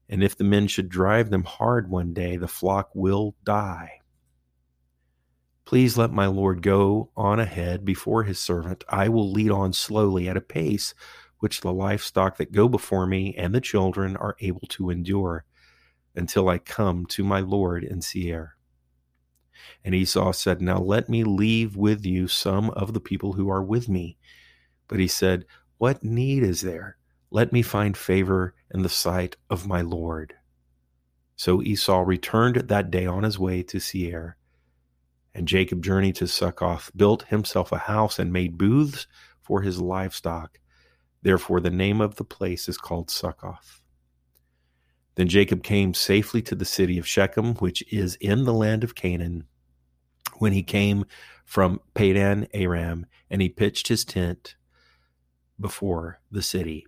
And 0.07 0.23
if 0.23 0.37
the 0.37 0.45
men 0.45 0.67
should 0.67 0.87
drive 0.87 1.29
them 1.29 1.43
hard 1.43 1.89
one 1.89 2.13
day, 2.13 2.37
the 2.37 2.47
flock 2.47 2.89
will 2.93 3.35
die. 3.43 3.99
Please 5.65 5.97
let 5.97 6.13
my 6.13 6.27
Lord 6.27 6.61
go 6.61 7.11
on 7.17 7.41
ahead 7.41 7.83
before 7.83 8.23
his 8.23 8.39
servant. 8.39 8.85
I 8.87 9.09
will 9.09 9.29
lead 9.29 9.51
on 9.51 9.73
slowly 9.73 10.29
at 10.29 10.37
a 10.37 10.41
pace 10.41 10.93
which 11.39 11.59
the 11.59 11.73
livestock 11.73 12.37
that 12.37 12.53
go 12.53 12.69
before 12.69 13.05
me 13.05 13.35
and 13.35 13.53
the 13.53 13.59
children 13.59 14.15
are 14.15 14.37
able 14.39 14.65
to 14.69 14.89
endure 14.89 15.43
until 16.15 16.47
I 16.47 16.57
come 16.57 17.05
to 17.07 17.23
my 17.23 17.41
Lord 17.41 17.83
in 17.83 18.01
Seir. 18.01 18.56
And 19.83 19.95
Esau 19.95 20.31
said, 20.31 20.61
Now 20.61 20.79
let 20.79 21.09
me 21.09 21.23
leave 21.23 21.75
with 21.75 22.05
you 22.05 22.27
some 22.27 22.69
of 22.71 22.93
the 22.93 22.99
people 22.99 23.33
who 23.33 23.49
are 23.49 23.63
with 23.63 23.89
me. 23.89 24.17
But 24.87 24.99
he 24.99 25.07
said, 25.07 25.45
What 25.77 26.03
need 26.03 26.43
is 26.43 26.61
there? 26.61 26.97
Let 27.29 27.51
me 27.51 27.61
find 27.61 27.97
favor 27.97 28.53
in 28.73 28.83
the 28.83 28.89
sight 28.89 29.35
of 29.49 29.67
my 29.67 29.81
Lord. 29.81 30.33
So 31.35 31.61
Esau 31.61 32.01
returned 32.01 32.55
that 32.55 32.89
day 32.89 33.05
on 33.05 33.23
his 33.23 33.37
way 33.37 33.63
to 33.63 33.79
Seir. 33.79 34.37
And 35.35 35.47
Jacob 35.47 35.83
journeyed 35.83 36.15
to 36.15 36.27
Succoth, 36.27 36.89
built 36.95 37.23
himself 37.23 37.71
a 37.71 37.77
house, 37.77 38.17
and 38.17 38.33
made 38.33 38.57
booths 38.57 39.05
for 39.41 39.61
his 39.61 39.79
livestock. 39.79 40.59
Therefore, 41.21 41.59
the 41.59 41.69
name 41.69 42.01
of 42.01 42.15
the 42.15 42.23
place 42.23 42.67
is 42.67 42.77
called 42.77 43.11
Succoth. 43.11 43.81
Then 45.15 45.27
Jacob 45.27 45.63
came 45.63 45.93
safely 45.93 46.41
to 46.43 46.55
the 46.55 46.65
city 46.65 46.97
of 46.97 47.07
Shechem, 47.07 47.55
which 47.55 47.83
is 47.91 48.15
in 48.15 48.45
the 48.45 48.53
land 48.53 48.83
of 48.83 48.95
Canaan, 48.95 49.45
when 50.39 50.53
he 50.53 50.63
came 50.63 51.05
from 51.45 51.79
Padan 51.93 52.47
Aram, 52.53 53.05
and 53.29 53.41
he 53.41 53.49
pitched 53.49 53.87
his 53.87 54.03
tent 54.03 54.55
before 55.59 56.19
the 56.31 56.41
city. 56.41 56.85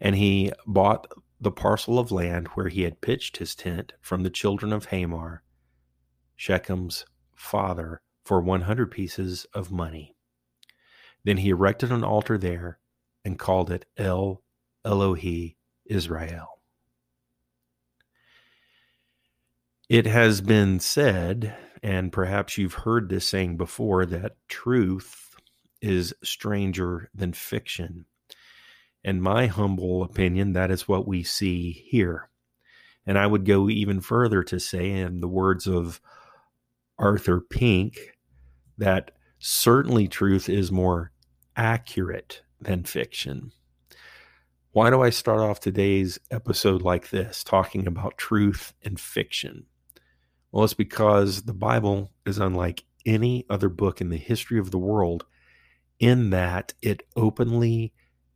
And 0.00 0.16
he 0.16 0.52
bought 0.66 1.06
the 1.40 1.50
parcel 1.52 1.98
of 1.98 2.10
land 2.10 2.48
where 2.48 2.68
he 2.68 2.82
had 2.82 3.00
pitched 3.00 3.36
his 3.36 3.54
tent 3.54 3.92
from 4.00 4.22
the 4.22 4.30
children 4.30 4.72
of 4.72 4.86
Hamor, 4.86 5.42
Shechem's 6.36 7.04
father, 7.34 8.00
for 8.24 8.40
100 8.40 8.90
pieces 8.90 9.46
of 9.54 9.70
money. 9.70 10.14
Then 11.24 11.38
he 11.38 11.50
erected 11.50 11.90
an 11.90 12.04
altar 12.04 12.38
there 12.38 12.78
and 13.24 13.38
called 13.38 13.70
it 13.70 13.86
El 13.96 14.42
Elohi 14.84 15.56
Israel. 15.86 16.60
It 19.88 20.06
has 20.06 20.40
been 20.40 20.80
said, 20.80 21.56
and 21.82 22.12
perhaps 22.12 22.58
you've 22.58 22.74
heard 22.74 23.08
this 23.08 23.26
saying 23.26 23.56
before, 23.56 24.06
that 24.06 24.36
truth 24.48 25.36
is 25.80 26.14
stranger 26.22 27.10
than 27.14 27.32
fiction. 27.32 28.04
In 29.04 29.20
my 29.20 29.46
humble 29.46 30.02
opinion, 30.02 30.52
that 30.54 30.70
is 30.70 30.88
what 30.88 31.06
we 31.06 31.22
see 31.22 31.72
here. 31.72 32.28
And 33.06 33.16
I 33.16 33.26
would 33.26 33.46
go 33.46 33.70
even 33.70 34.00
further 34.00 34.42
to 34.42 34.58
say, 34.58 34.90
in 34.90 35.20
the 35.20 35.28
words 35.28 35.66
of 35.66 36.00
Arthur 36.98 37.40
Pink, 37.40 37.96
that 38.76 39.12
certainly 39.38 40.08
truth 40.08 40.48
is 40.48 40.72
more 40.72 41.12
accurate 41.56 42.42
than 42.60 42.84
fiction. 42.84 43.52
Why 44.72 44.90
do 44.90 45.00
I 45.00 45.10
start 45.10 45.40
off 45.40 45.60
today's 45.60 46.18
episode 46.30 46.82
like 46.82 47.10
this, 47.10 47.42
talking 47.42 47.86
about 47.86 48.18
truth 48.18 48.74
and 48.82 49.00
fiction? 49.00 49.66
Well, 50.50 50.64
it's 50.64 50.74
because 50.74 51.42
the 51.42 51.54
Bible 51.54 52.10
is 52.24 52.38
unlike 52.38 52.84
any 53.04 53.44
other 53.50 53.68
book 53.68 54.00
in 54.00 54.08
the 54.08 54.16
history 54.16 54.58
of 54.58 54.70
the 54.70 54.78
world 54.78 55.24
in 55.98 56.30
that 56.30 56.74
it 56.80 57.02
openly 57.16 57.92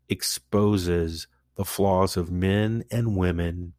exposes 0.09 1.27
the 1.57 1.65
flaws 1.65 2.17
of 2.17 2.31
men 2.31 2.85
and 2.91 3.17
women 3.17 3.73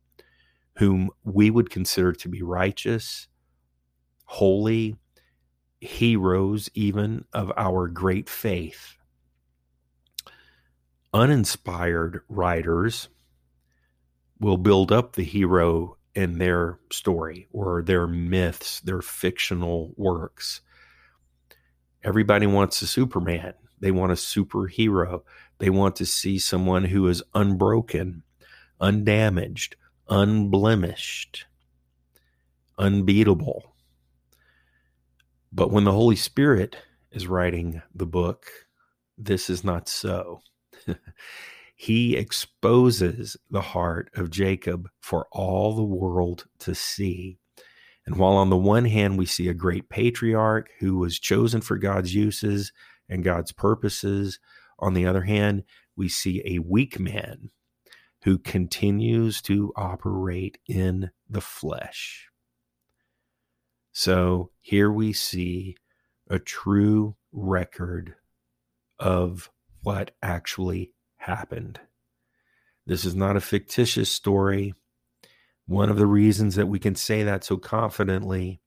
whom 0.78 1.10
we 1.24 1.50
would 1.50 1.70
consider 1.70 2.14
to 2.14 2.30
be 2.30 2.42
righteous, 2.42 3.28
holy, 4.26 4.96
heroes, 5.82 6.70
even 6.74 7.26
of 7.34 7.52
our 7.58 7.88
great 7.88 8.30
faith. 8.30 8.98
Uninspired 11.14 12.22
writers 12.28 13.10
will 14.40 14.58
build 14.58 14.92
up 14.92 15.14
the 15.14 15.24
hero 15.24 15.98
in 16.16 16.38
their 16.38 16.80
story 16.92 17.48
or 17.52 17.82
their 17.82 18.08
myths, 18.08 18.80
their 18.82 19.02
fictional 19.02 19.94
works. 19.98 20.62
Everybody 22.04 22.46
wants 22.46 22.82
a 22.82 22.88
Superman. 22.88 23.54
They 23.80 23.92
want 23.92 24.12
a 24.12 24.16
superhero. 24.16 25.24
They 25.60 25.70
want 25.70 25.96
to 25.98 26.06
see 26.06 26.38
someone 26.40 26.86
who 26.86 27.08
is 27.08 27.24
unbroken, 27.34 28.24
undamaged, 28.80 29.76
unblemished, 30.10 31.46
unbeatable. 32.78 33.76
But 35.52 35.72
when 35.72 35.84
the 35.84 35.92
Holy 35.92 36.16
Spirit 36.16 36.78
is 37.12 37.28
writing 37.28 37.82
the 37.94 38.06
book, 38.06 38.46
this 39.18 39.50
is 39.50 39.64
not 39.64 39.88
so. 39.88 40.42
he 41.84 42.16
exposes 42.16 43.36
the 43.50 43.60
heart 43.60 44.10
of 44.16 44.30
Jacob 44.30 44.88
for 45.02 45.28
all 45.34 45.76
the 45.76 45.84
world 45.84 46.46
to 46.58 46.74
see. 46.74 47.38
And 48.06 48.16
while 48.16 48.38
on 48.38 48.50
the 48.50 48.56
one 48.56 48.86
hand, 48.86 49.18
we 49.18 49.26
see 49.26 49.50
a 49.50 49.54
great 49.54 49.90
patriarch 49.90 50.70
who 50.80 50.98
was 50.98 51.20
chosen 51.20 51.60
for 51.60 51.78
God's 51.78 52.16
uses 52.16 52.72
and 53.10 53.22
God's 53.22 53.52
purposes, 53.52 54.40
on 54.80 54.94
the 54.94 55.06
other 55.06 55.24
hand, 55.24 55.64
we 55.98 56.08
see 56.08 56.42
a 56.46 56.60
weak 56.60 57.02
man 57.02 57.50
who 58.24 58.38
continues 58.38 59.42
to 59.42 59.74
operate 59.76 60.60
in 60.66 61.12
the 61.30 61.42
flesh. 61.42 62.30
So 63.92 64.52
here 64.62 64.90
we 64.90 65.12
see 65.12 65.76
a 66.30 66.40
true 66.40 67.18
record 67.34 68.16
of 69.00 69.50
what 69.82 70.12
actually 70.22 70.93
happened. 71.24 71.80
This 72.86 73.06
is 73.06 73.16
not 73.16 73.38
a 73.38 73.42
fictitious 73.42 74.12
story. 74.12 74.74
One 75.66 75.90
of 75.90 75.98
the 75.98 76.06
reasons 76.06 76.56
that 76.56 76.68
we 76.68 76.80
can 76.80 76.96
say 76.96 77.24
that 77.24 77.44
so 77.44 77.58
confidently 77.58 78.60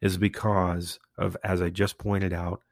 is 0.00 0.16
because 0.16 0.98
of, 1.18 1.36
as 1.42 1.60
I 1.60 1.70
just 1.70 1.98
pointed 1.98 2.32
out, 2.32 2.62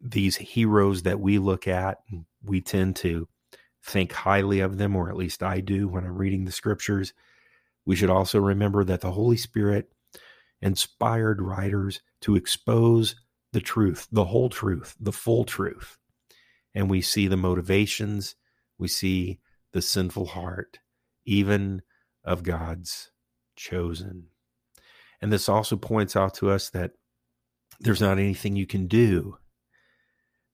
these 0.00 0.36
heroes 0.36 1.04
that 1.04 1.20
we 1.20 1.38
look 1.38 1.68
at, 1.68 1.98
we 2.44 2.60
tend 2.60 2.96
to 2.96 3.28
think 3.82 4.12
highly 4.12 4.60
of 4.60 4.78
them, 4.78 4.96
or 4.96 5.08
at 5.08 5.16
least 5.16 5.42
I 5.42 5.60
do 5.60 5.88
when 5.88 6.04
I'm 6.04 6.18
reading 6.18 6.44
the 6.44 6.52
scriptures. 6.52 7.12
We 7.84 7.96
should 7.96 8.10
also 8.10 8.40
remember 8.40 8.82
that 8.84 9.00
the 9.00 9.12
Holy 9.12 9.36
Spirit 9.36 9.88
inspired 10.60 11.40
writers 11.40 12.00
to 12.22 12.34
expose 12.34 13.14
the 13.52 13.60
truth, 13.60 14.08
the 14.10 14.24
whole 14.24 14.50
truth, 14.50 14.96
the 14.98 15.12
full 15.12 15.44
truth 15.44 15.96
and 16.76 16.90
we 16.90 17.00
see 17.00 17.26
the 17.26 17.38
motivations, 17.38 18.36
we 18.78 18.86
see 18.86 19.40
the 19.72 19.80
sinful 19.80 20.26
heart, 20.26 20.78
even 21.24 21.80
of 22.22 22.42
God's 22.42 23.10
chosen. 23.56 24.26
And 25.22 25.32
this 25.32 25.48
also 25.48 25.76
points 25.76 26.14
out 26.14 26.34
to 26.34 26.50
us 26.50 26.68
that 26.70 26.92
there's 27.80 28.02
not 28.02 28.18
anything 28.18 28.56
you 28.56 28.66
can 28.66 28.88
do 28.88 29.38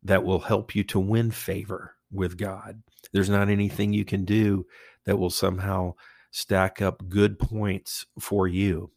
that 0.04 0.22
will 0.22 0.38
help 0.38 0.76
you 0.76 0.84
to 0.84 1.00
win 1.00 1.32
favor 1.32 1.96
with 2.12 2.38
God. 2.38 2.84
There's 3.12 3.30
not 3.30 3.48
anything 3.48 3.92
you 3.92 4.04
can 4.04 4.24
do 4.24 4.66
that 5.04 5.18
will 5.18 5.30
somehow 5.30 5.94
stack 6.30 6.80
up 6.80 7.08
good 7.08 7.36
points 7.36 8.06
for 8.20 8.46
you 8.46 8.92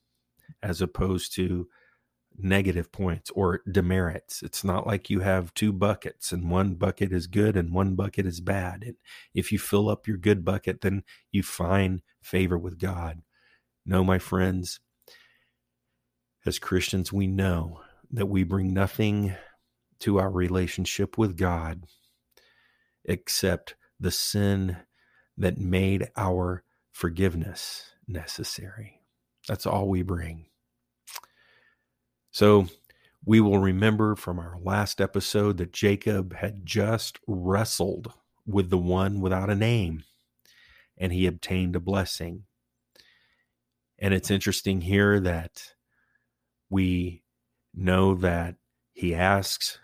as 0.62 0.80
opposed 0.80 1.34
to 1.36 1.68
negative 2.38 2.92
points 2.92 3.30
or 3.32 3.62
demerits. 3.70 4.44
It's 4.44 4.64
not 4.64 4.86
like 4.86 5.10
you 5.10 5.22
have 5.22 5.54
two 5.54 5.72
buckets 5.72 6.32
and 6.32 6.50
one 6.50 6.76
bucket 6.76 7.12
is 7.12 7.28
good 7.28 7.56
and 7.56 7.74
one 7.74 7.96
bucket 7.96 8.26
is 8.26 8.42
bad. 8.42 8.84
And 8.84 8.96
if 9.34 9.52
you 9.52 9.60
fill 9.60 9.90
up 9.90 10.08
your 10.08 10.18
good 10.18 10.44
bucket, 10.44 10.82
then 10.82 11.04
you 11.32 11.44
find 11.44 12.02
favor 12.22 12.58
with 12.58 12.80
God. 12.80 13.22
No, 13.86 14.04
my 14.04 14.20
friends, 14.20 14.80
as 16.46 16.60
Christians, 16.60 17.14
we 17.14 17.28
know 17.28 17.82
that 18.12 18.28
we 18.28 18.44
bring 18.44 18.74
nothing 18.74 19.36
to 20.00 20.20
our 20.20 20.30
relationship 20.30 21.18
with 21.18 21.38
God 21.38 21.84
except 23.06 23.76
the 24.00 24.12
sin 24.12 24.78
that 25.38 25.58
made 25.58 26.10
our 26.16 26.64
forgiveness 26.92 27.92
necessary. 28.08 29.02
That's 29.48 29.66
all 29.66 29.88
we 29.88 30.02
bring. 30.02 30.48
So 32.36 32.68
we 33.24 33.40
will 33.40 33.60
remember 33.60 34.14
from 34.14 34.40
our 34.40 34.58
last 34.62 35.00
episode 35.00 35.56
that 35.56 35.72
Jacob 35.72 36.36
had 36.36 36.66
just 36.66 37.18
wrestled 37.26 38.12
with 38.46 38.70
the 38.70 38.78
one 38.78 39.22
without 39.22 39.50
a 39.50 39.56
name 39.56 40.04
and 40.98 41.14
he 41.14 41.28
obtained 41.28 41.78
a 41.78 41.80
blessing. 41.80 42.44
And 43.98 44.14
it's 44.14 44.30
interesting 44.30 44.82
here 44.82 45.18
that 45.22 45.76
we 46.70 47.24
know 47.74 48.16
that 48.16 48.56
he 48.92 49.16
asks 49.16 49.80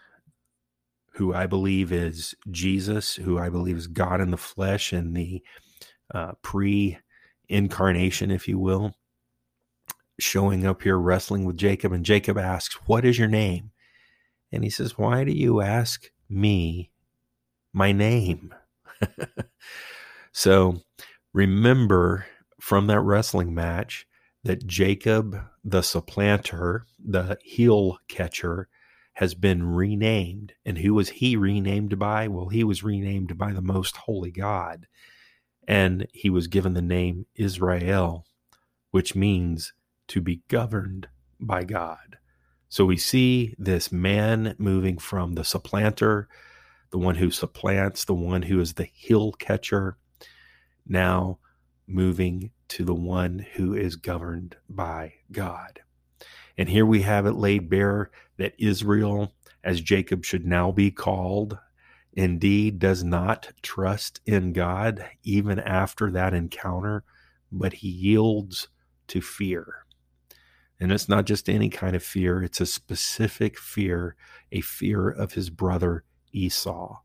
who 1.14 1.34
I 1.34 1.46
believe 1.46 1.94
is 1.94 2.36
Jesus, 2.50 3.16
who 3.16 3.40
I 3.40 3.48
believe 3.48 3.78
is 3.78 3.88
God 3.88 4.20
in 4.20 4.30
the 4.30 4.36
flesh 4.36 4.92
and 4.92 5.16
the 5.16 5.42
uh, 6.14 6.34
pre 6.42 6.98
incarnation, 7.48 8.30
if 8.30 8.50
you 8.50 8.60
will, 8.60 8.94
showing 10.22 10.66
up 10.66 10.82
here 10.82 10.98
wrestling 10.98 11.46
with 11.46 11.58
Jacob. 11.58 11.92
And 11.92 12.06
Jacob 12.06 12.38
asks, 12.38 12.76
What 12.86 13.06
is 13.06 13.18
your 13.18 13.28
name? 13.28 13.72
And 14.52 14.64
he 14.64 14.70
says, 14.70 14.98
Why 14.98 15.24
do 15.24 15.32
you 15.32 15.62
ask 15.62 16.10
me 16.30 16.92
my 17.74 17.92
name? 17.92 18.54
so 20.32 20.82
remember 21.34 22.26
from 22.60 22.88
that 22.88 23.00
wrestling 23.00 23.54
match 23.54 24.06
that 24.44 24.66
Jacob, 24.66 25.40
the 25.64 25.82
supplanter, 25.82 26.86
the 27.04 27.38
heel 27.44 27.98
catcher, 28.08 28.68
has 29.14 29.36
been 29.36 29.64
renamed. 29.64 30.54
And 30.66 30.78
who 30.78 30.94
was 30.94 31.10
he 31.10 31.36
renamed 31.36 32.00
by? 32.00 32.28
Well, 32.28 32.50
he 32.50 32.64
was 32.64 32.84
renamed 32.84 33.38
by 33.38 33.54
the 33.54 33.62
most 33.62 33.98
holy 33.98 34.32
God. 34.32 34.88
And 35.68 36.08
he 36.12 36.30
was 36.30 36.48
given 36.48 36.74
the 36.74 36.82
name 36.82 37.28
Israel, 37.36 38.26
which 38.90 39.16
means 39.16 39.74
to 40.12 40.20
be 40.20 40.42
governed 40.50 41.08
by 41.40 41.64
God. 41.64 42.18
So 42.68 42.84
we 42.84 42.98
see 42.98 43.56
this 43.58 43.94
man 43.94 44.56
moving 44.58 44.98
from 44.98 45.36
the 45.36 45.46
supplanter, 45.46 46.28
the 46.92 46.98
one 46.98 47.16
who 47.16 47.32
supplants, 47.32 48.04
the 48.04 48.14
one 48.14 48.42
who 48.42 48.60
is 48.60 48.74
the 48.74 48.90
heel 48.94 49.32
catcher, 49.32 49.98
now 50.86 51.40
moving 51.88 52.52
to 52.68 52.84
the 52.84 52.94
one 52.94 53.46
who 53.54 53.74
is 53.74 53.96
governed 53.96 54.58
by 54.70 55.14
God. 55.32 55.80
And 56.58 56.68
here 56.68 56.86
we 56.86 57.04
have 57.04 57.26
it 57.26 57.36
laid 57.36 57.70
bare 57.70 58.12
that 58.38 58.54
Israel, 58.60 59.34
as 59.64 59.80
Jacob 59.80 60.26
should 60.26 60.46
now 60.46 60.72
be 60.72 60.92
called, 60.92 61.58
indeed 62.12 62.80
does 62.80 63.02
not 63.02 63.54
trust 63.62 64.20
in 64.26 64.52
God 64.52 65.06
even 65.24 65.58
after 65.58 66.12
that 66.12 66.34
encounter, 66.34 67.06
but 67.50 67.74
he 67.74 67.88
yields 67.88 68.68
to 69.08 69.22
fear. 69.22 69.81
And 70.82 70.92
it's 70.92 71.08
not 71.08 71.26
just 71.26 71.48
any 71.48 71.70
kind 71.70 71.96
of 71.96 72.02
fear, 72.02 72.42
it's 72.42 72.60
a 72.60 72.66
specific 72.66 73.60
fear, 73.60 74.16
a 74.52 74.62
fear 74.62 75.10
of 75.10 75.34
his 75.34 75.52
brother 75.52 76.04
Esau. 76.34 76.98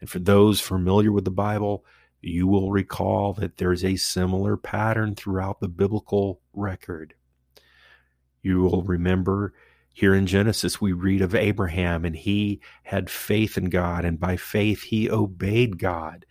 And 0.00 0.08
for 0.08 0.18
those 0.18 0.62
familiar 0.62 1.12
with 1.12 1.26
the 1.26 1.30
Bible, 1.30 1.84
you 2.22 2.46
will 2.46 2.72
recall 2.72 3.34
that 3.34 3.58
there's 3.58 3.84
a 3.84 3.96
similar 3.96 4.56
pattern 4.56 5.14
throughout 5.14 5.60
the 5.60 5.68
biblical 5.68 6.40
record. 6.54 7.12
You 8.40 8.62
will 8.62 8.82
remember 8.82 9.52
here 9.92 10.14
in 10.14 10.26
Genesis, 10.26 10.80
we 10.80 10.92
read 10.92 11.20
of 11.20 11.34
Abraham, 11.34 12.06
and 12.06 12.16
he 12.16 12.62
had 12.84 13.10
faith 13.10 13.58
in 13.58 13.68
God, 13.68 14.06
and 14.06 14.18
by 14.18 14.38
faith 14.38 14.84
he 14.84 15.10
obeyed 15.10 15.78
God. 15.78 16.24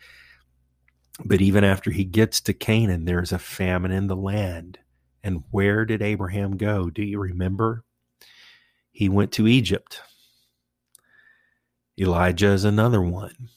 But 1.24 1.42
even 1.42 1.64
after 1.64 1.92
he 1.92 2.06
gets 2.06 2.42
to 2.42 2.54
Canaan, 2.54 3.06
there's 3.06 3.32
a 3.32 3.38
famine 3.38 3.92
in 3.92 4.08
the 4.08 4.16
land. 4.16 4.80
And 5.28 5.44
where 5.52 5.84
did 5.84 6.02
Abraham 6.02 6.56
go? 6.56 6.90
Do 6.90 7.04
you 7.04 7.20
remember? 7.20 7.84
He 8.92 9.10
went 9.10 9.34
to 9.34 9.46
Egypt. 9.46 10.00
Elijah 12.00 12.52
is 12.52 12.64
another 12.64 13.02
one. 13.02 13.50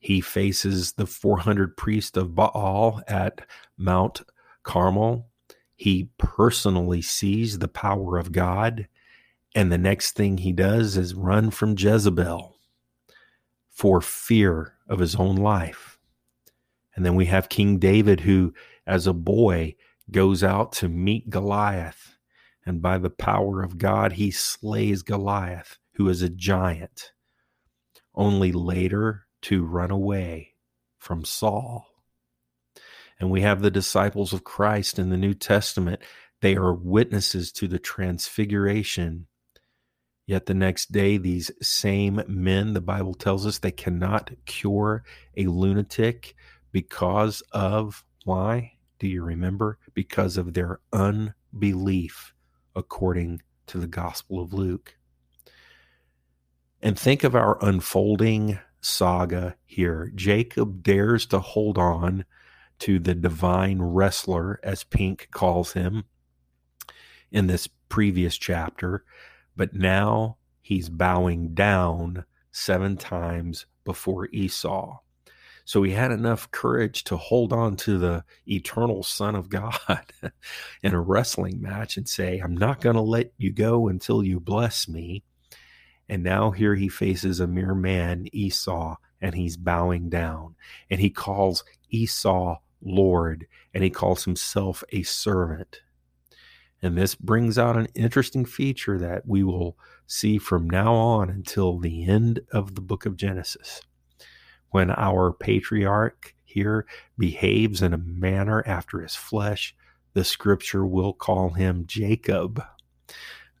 He 0.00 0.20
faces 0.20 0.92
the 0.92 1.06
400 1.06 1.78
priests 1.78 2.18
of 2.18 2.34
Baal 2.34 3.00
at 3.08 3.40
Mount 3.78 4.20
Carmel. 4.64 5.28
He 5.74 6.10
personally 6.18 7.00
sees 7.00 7.58
the 7.58 7.68
power 7.68 8.18
of 8.18 8.30
God. 8.30 8.86
And 9.54 9.72
the 9.72 9.78
next 9.78 10.12
thing 10.12 10.36
he 10.36 10.52
does 10.52 10.98
is 10.98 11.14
run 11.14 11.50
from 11.50 11.74
Jezebel 11.74 12.54
for 13.70 14.02
fear 14.02 14.74
of 14.88 14.98
his 14.98 15.14
own 15.16 15.36
life. 15.36 15.98
And 16.94 17.06
then 17.06 17.14
we 17.14 17.24
have 17.24 17.48
King 17.48 17.78
David, 17.78 18.20
who, 18.20 18.52
as 18.86 19.06
a 19.06 19.14
boy, 19.14 19.74
goes 20.10 20.42
out 20.42 20.72
to 20.72 20.88
meet 20.88 21.30
Goliath, 21.30 22.16
and 22.64 22.82
by 22.82 22.98
the 22.98 23.10
power 23.10 23.62
of 23.62 23.78
God, 23.78 24.12
he 24.12 24.30
slays 24.30 25.02
Goliath, 25.02 25.78
who 25.94 26.08
is 26.08 26.22
a 26.22 26.28
giant, 26.28 27.12
only 28.14 28.52
later 28.52 29.26
to 29.42 29.64
run 29.64 29.90
away 29.90 30.54
from 30.98 31.24
Saul. 31.24 31.86
And 33.18 33.30
we 33.30 33.42
have 33.42 33.62
the 33.62 33.70
disciples 33.70 34.32
of 34.32 34.44
Christ 34.44 34.98
in 34.98 35.10
the 35.10 35.16
New 35.16 35.34
Testament. 35.34 36.02
They 36.40 36.56
are 36.56 36.74
witnesses 36.74 37.52
to 37.52 37.68
the 37.68 37.78
transfiguration. 37.78 39.26
Yet 40.26 40.46
the 40.46 40.54
next 40.54 40.92
day, 40.92 41.16
these 41.16 41.50
same 41.60 42.22
men, 42.26 42.74
the 42.74 42.80
Bible 42.80 43.14
tells 43.14 43.46
us, 43.46 43.58
they 43.58 43.70
cannot 43.70 44.30
cure 44.44 45.04
a 45.36 45.44
lunatic 45.46 46.34
because 46.72 47.42
of 47.52 48.04
why? 48.24 48.71
Do 49.02 49.08
you 49.08 49.24
remember? 49.24 49.78
Because 49.94 50.36
of 50.36 50.54
their 50.54 50.78
unbelief, 50.92 52.34
according 52.76 53.42
to 53.66 53.78
the 53.78 53.88
Gospel 53.88 54.40
of 54.40 54.52
Luke. 54.52 54.96
And 56.80 56.96
think 56.96 57.24
of 57.24 57.34
our 57.34 57.58
unfolding 57.60 58.60
saga 58.80 59.56
here. 59.64 60.12
Jacob 60.14 60.84
dares 60.84 61.26
to 61.26 61.40
hold 61.40 61.78
on 61.78 62.26
to 62.78 63.00
the 63.00 63.16
divine 63.16 63.82
wrestler, 63.82 64.60
as 64.62 64.84
Pink 64.84 65.26
calls 65.32 65.72
him 65.72 66.04
in 67.32 67.48
this 67.48 67.66
previous 67.88 68.36
chapter, 68.36 69.04
but 69.56 69.74
now 69.74 70.36
he's 70.60 70.88
bowing 70.88 71.54
down 71.54 72.24
seven 72.52 72.96
times 72.96 73.66
before 73.84 74.28
Esau. 74.28 75.00
So 75.64 75.82
he 75.82 75.92
had 75.92 76.10
enough 76.10 76.50
courage 76.50 77.04
to 77.04 77.16
hold 77.16 77.52
on 77.52 77.76
to 77.76 77.98
the 77.98 78.24
eternal 78.46 79.02
Son 79.02 79.34
of 79.34 79.48
God 79.48 79.78
in 80.82 80.94
a 80.94 81.00
wrestling 81.00 81.60
match 81.60 81.96
and 81.96 82.08
say, 82.08 82.38
I'm 82.38 82.56
not 82.56 82.80
going 82.80 82.96
to 82.96 83.02
let 83.02 83.32
you 83.38 83.52
go 83.52 83.88
until 83.88 84.24
you 84.24 84.40
bless 84.40 84.88
me. 84.88 85.22
And 86.08 86.22
now 86.22 86.50
here 86.50 86.74
he 86.74 86.88
faces 86.88 87.40
a 87.40 87.46
mere 87.46 87.74
man, 87.74 88.26
Esau, 88.32 88.96
and 89.20 89.34
he's 89.34 89.56
bowing 89.56 90.08
down. 90.08 90.56
And 90.90 91.00
he 91.00 91.10
calls 91.10 91.64
Esau 91.90 92.58
Lord, 92.84 93.46
and 93.72 93.84
he 93.84 93.90
calls 93.90 94.24
himself 94.24 94.82
a 94.90 95.04
servant. 95.04 95.80
And 96.82 96.98
this 96.98 97.14
brings 97.14 97.58
out 97.58 97.76
an 97.76 97.86
interesting 97.94 98.44
feature 98.44 98.98
that 98.98 99.26
we 99.26 99.44
will 99.44 99.78
see 100.06 100.38
from 100.38 100.68
now 100.68 100.92
on 100.94 101.30
until 101.30 101.78
the 101.78 102.04
end 102.06 102.40
of 102.50 102.74
the 102.74 102.80
book 102.80 103.06
of 103.06 103.16
Genesis 103.16 103.80
when 104.72 104.90
our 104.90 105.32
patriarch 105.32 106.34
here 106.44 106.86
behaves 107.16 107.80
in 107.80 107.94
a 107.94 107.98
manner 107.98 108.62
after 108.66 109.00
his 109.00 109.14
flesh, 109.14 109.74
the 110.14 110.24
scripture 110.24 110.84
will 110.84 111.12
call 111.12 111.50
him 111.50 111.84
Jacob. 111.86 112.62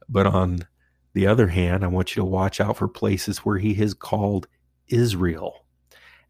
But 0.08 0.26
on 0.26 0.66
the 1.14 1.26
other 1.26 1.48
hand, 1.48 1.84
I 1.84 1.88
want 1.88 2.14
you 2.14 2.20
to 2.20 2.26
watch 2.26 2.60
out 2.60 2.78
for 2.78 2.88
places 2.88 3.38
where 3.38 3.58
he 3.58 3.80
is 3.80 3.94
called 3.94 4.48
Israel. 4.88 5.64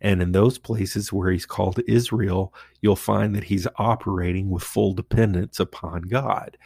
And 0.00 0.20
in 0.20 0.32
those 0.32 0.58
places 0.58 1.12
where 1.12 1.30
he's 1.30 1.46
called 1.46 1.80
Israel, 1.86 2.52
you'll 2.80 2.96
find 2.96 3.34
that 3.36 3.44
he's 3.44 3.68
operating 3.76 4.50
with 4.50 4.64
full 4.64 4.94
dependence 4.94 5.60
upon 5.60 6.02
God. 6.02 6.58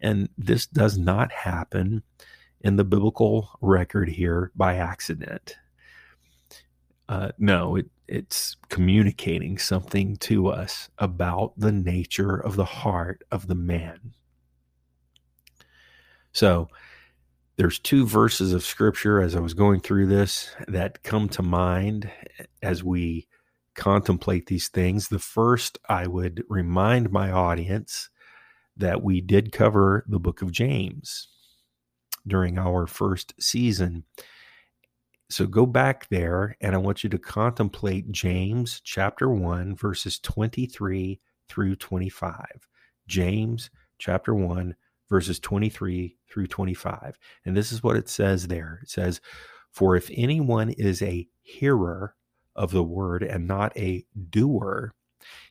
And 0.00 0.28
this 0.38 0.66
does 0.66 0.96
not 0.96 1.32
happen 1.32 2.02
in 2.60 2.76
the 2.76 2.84
biblical 2.84 3.50
record 3.60 4.08
here 4.08 4.52
by 4.54 4.76
accident. 4.76 5.56
Uh, 7.08 7.30
no, 7.38 7.76
it, 7.76 7.86
it's 8.08 8.56
communicating 8.68 9.58
something 9.58 10.16
to 10.16 10.48
us 10.48 10.88
about 10.98 11.52
the 11.56 11.72
nature 11.72 12.36
of 12.36 12.56
the 12.56 12.64
heart 12.64 13.22
of 13.30 13.46
the 13.46 13.54
man. 13.54 14.12
So, 16.32 16.68
there's 17.56 17.78
two 17.78 18.04
verses 18.06 18.52
of 18.52 18.62
scripture 18.62 19.22
as 19.22 19.34
I 19.34 19.40
was 19.40 19.54
going 19.54 19.80
through 19.80 20.08
this 20.08 20.54
that 20.68 21.02
come 21.02 21.28
to 21.30 21.42
mind 21.42 22.10
as 22.62 22.84
we 22.84 23.26
contemplate 23.74 24.46
these 24.46 24.68
things. 24.68 25.08
The 25.08 25.18
first, 25.18 25.78
I 25.88 26.06
would 26.06 26.44
remind 26.48 27.10
my 27.10 27.30
audience 27.30 28.10
that 28.76 29.02
we 29.02 29.22
did 29.22 29.52
cover 29.52 30.04
the 30.06 30.18
book 30.18 30.42
of 30.42 30.52
James 30.52 31.28
during 32.26 32.58
our 32.58 32.86
first 32.86 33.32
season. 33.40 34.04
So 35.28 35.46
go 35.46 35.66
back 35.66 36.08
there 36.08 36.56
and 36.60 36.74
I 36.74 36.78
want 36.78 37.02
you 37.02 37.10
to 37.10 37.18
contemplate 37.18 38.12
James 38.12 38.80
chapter 38.84 39.28
1, 39.28 39.74
verses 39.74 40.20
23 40.20 41.20
through 41.48 41.76
25. 41.76 42.46
James 43.08 43.70
chapter 43.98 44.34
1, 44.34 44.74
verses 45.08 45.40
23 45.40 46.16
through 46.30 46.46
25. 46.46 47.18
And 47.44 47.56
this 47.56 47.72
is 47.72 47.82
what 47.82 47.96
it 47.96 48.08
says 48.08 48.46
there 48.46 48.80
it 48.82 48.88
says, 48.90 49.20
For 49.72 49.96
if 49.96 50.10
anyone 50.14 50.70
is 50.70 51.02
a 51.02 51.28
hearer 51.42 52.14
of 52.54 52.70
the 52.70 52.84
word 52.84 53.22
and 53.22 53.46
not 53.48 53.76
a 53.76 54.04
doer, 54.30 54.92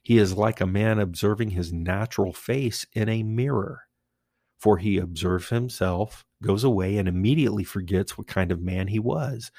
He 0.04 0.18
is 0.18 0.38
like 0.38 0.62
a 0.62 0.66
man 0.66 1.00
observing 1.00 1.52
his 1.52 1.74
natural 1.74 2.34
face 2.34 2.86
in 2.94 3.10
a 3.10 3.24
mirror. 3.24 3.85
For 4.66 4.80
he 4.80 4.98
observes 4.98 5.50
himself, 5.50 6.26
goes 6.42 6.64
away, 6.64 6.98
and 6.98 7.08
immediately 7.08 7.64
forgets 7.64 8.18
what 8.18 8.26
kind 8.26 8.52
of 8.52 8.64
man 8.64 8.88
he 8.88 8.98
was. 8.98 9.52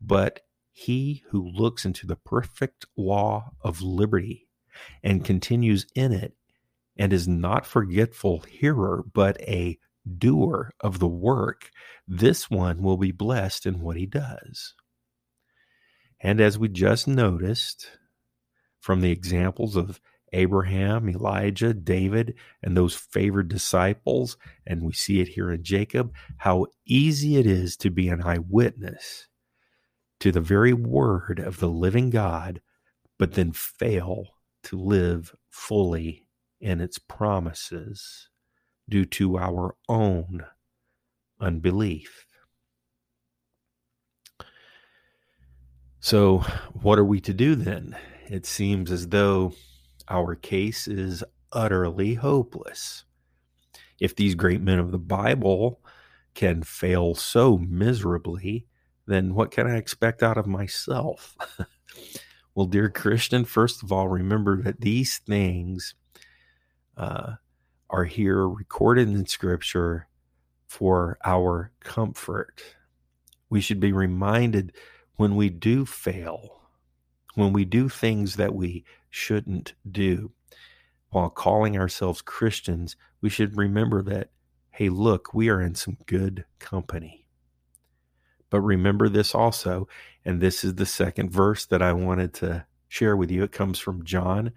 But 0.00 0.40
he 0.72 1.22
who 1.28 1.48
looks 1.48 1.84
into 1.84 2.04
the 2.04 2.16
perfect 2.16 2.84
law 2.96 3.52
of 3.60 3.80
liberty 3.80 4.48
and 5.04 5.24
continues 5.24 5.86
in 5.94 6.10
it, 6.12 6.34
and 6.96 7.12
is 7.12 7.28
not 7.28 7.64
forgetful 7.64 8.40
hearer, 8.40 9.04
but 9.14 9.40
a 9.42 9.78
doer 10.18 10.72
of 10.80 10.98
the 10.98 11.06
work, 11.06 11.70
this 12.08 12.50
one 12.50 12.82
will 12.82 12.96
be 12.96 13.12
blessed 13.12 13.66
in 13.66 13.78
what 13.80 13.96
he 13.96 14.06
does. 14.06 14.74
And 16.20 16.40
as 16.40 16.58
we 16.58 16.68
just 16.68 17.06
noticed 17.06 17.88
from 18.80 19.00
the 19.00 19.12
examples 19.12 19.76
of 19.76 20.00
Abraham, 20.32 21.08
Elijah, 21.08 21.74
David, 21.74 22.34
and 22.62 22.76
those 22.76 22.94
favored 22.94 23.48
disciples, 23.48 24.36
and 24.66 24.82
we 24.82 24.92
see 24.92 25.20
it 25.20 25.28
here 25.28 25.50
in 25.50 25.62
Jacob, 25.62 26.12
how 26.38 26.66
easy 26.86 27.36
it 27.36 27.46
is 27.46 27.76
to 27.78 27.90
be 27.90 28.08
an 28.08 28.22
eyewitness 28.22 29.28
to 30.20 30.30
the 30.30 30.40
very 30.40 30.72
word 30.72 31.40
of 31.40 31.58
the 31.58 31.68
living 31.68 32.10
God, 32.10 32.60
but 33.18 33.32
then 33.32 33.52
fail 33.52 34.28
to 34.64 34.78
live 34.78 35.34
fully 35.48 36.26
in 36.60 36.80
its 36.80 36.98
promises 36.98 38.28
due 38.88 39.06
to 39.06 39.38
our 39.38 39.74
own 39.88 40.44
unbelief. 41.40 42.26
So, 46.00 46.38
what 46.72 46.98
are 46.98 47.04
we 47.04 47.20
to 47.20 47.34
do 47.34 47.54
then? 47.54 47.96
It 48.28 48.46
seems 48.46 48.90
as 48.90 49.08
though 49.08 49.52
our 50.10 50.34
case 50.34 50.88
is 50.88 51.24
utterly 51.52 52.14
hopeless. 52.14 53.04
If 54.00 54.16
these 54.16 54.34
great 54.34 54.60
men 54.60 54.78
of 54.78 54.90
the 54.90 54.98
Bible 54.98 55.80
can 56.34 56.62
fail 56.62 57.14
so 57.14 57.58
miserably, 57.58 58.66
then 59.06 59.34
what 59.34 59.50
can 59.50 59.66
I 59.66 59.76
expect 59.76 60.22
out 60.22 60.38
of 60.38 60.46
myself? 60.46 61.36
well, 62.54 62.66
dear 62.66 62.88
Christian, 62.88 63.44
first 63.44 63.82
of 63.82 63.92
all, 63.92 64.08
remember 64.08 64.62
that 64.62 64.80
these 64.80 65.18
things 65.18 65.94
uh, 66.96 67.34
are 67.88 68.04
here 68.04 68.48
recorded 68.48 69.08
in 69.08 69.26
Scripture 69.26 70.08
for 70.66 71.18
our 71.24 71.72
comfort. 71.80 72.62
We 73.48 73.60
should 73.60 73.80
be 73.80 73.92
reminded 73.92 74.72
when 75.16 75.36
we 75.36 75.50
do 75.50 75.84
fail, 75.84 76.60
when 77.34 77.52
we 77.52 77.64
do 77.64 77.88
things 77.88 78.36
that 78.36 78.54
we 78.54 78.84
shouldn't 79.10 79.74
do, 79.90 80.32
while 81.10 81.30
calling 81.30 81.76
ourselves 81.76 82.22
Christians, 82.22 82.96
we 83.20 83.28
should 83.28 83.56
remember 83.56 84.02
that, 84.02 84.30
hey, 84.70 84.88
look, 84.88 85.34
we 85.34 85.48
are 85.48 85.60
in 85.60 85.74
some 85.74 85.98
good 86.06 86.44
company. 86.58 87.26
But 88.48 88.60
remember 88.60 89.08
this 89.08 89.34
also, 89.34 89.88
and 90.24 90.40
this 90.40 90.64
is 90.64 90.76
the 90.76 90.86
second 90.86 91.30
verse 91.30 91.66
that 91.66 91.82
I 91.82 91.92
wanted 91.92 92.34
to 92.34 92.66
share 92.88 93.16
with 93.16 93.30
you. 93.30 93.44
It 93.44 93.52
comes 93.52 93.78
from 93.78 94.04
John 94.04 94.52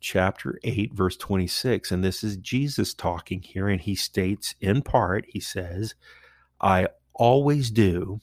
chapter 0.00 0.58
8, 0.62 0.94
verse 0.94 1.16
26. 1.16 1.90
And 1.90 2.04
this 2.04 2.22
is 2.22 2.36
Jesus 2.36 2.94
talking 2.94 3.42
here. 3.42 3.68
And 3.68 3.80
he 3.80 3.94
states 3.94 4.54
in 4.60 4.82
part, 4.82 5.24
he 5.28 5.40
says, 5.40 5.94
I 6.60 6.88
always 7.14 7.70
do 7.70 8.20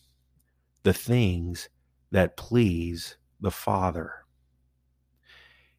the 0.84 0.94
things 0.94 1.70
that 2.12 2.38
please 2.38 3.18
the 3.42 3.52
Father. 3.52 4.23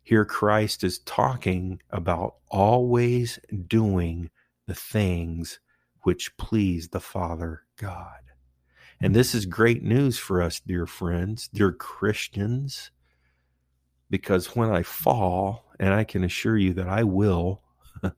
Here, 0.04 0.26
Christ 0.26 0.84
is 0.84 0.98
talking 1.00 1.80
about 1.88 2.34
always 2.50 3.38
doing 3.66 4.30
the 4.66 4.74
things 4.74 5.60
which 6.02 6.36
please 6.36 6.88
the 6.88 7.00
Father 7.00 7.62
God. 7.78 8.20
And 9.00 9.16
this 9.16 9.34
is 9.34 9.46
great 9.46 9.82
news 9.82 10.18
for 10.18 10.42
us, 10.42 10.60
dear 10.60 10.86
friends, 10.86 11.48
dear 11.48 11.72
Christians, 11.72 12.90
because 14.10 14.54
when 14.54 14.70
I 14.70 14.82
fall, 14.82 15.72
and 15.80 15.94
I 15.94 16.04
can 16.04 16.22
assure 16.22 16.58
you 16.58 16.74
that 16.74 16.88
I 16.88 17.02
will, 17.04 17.62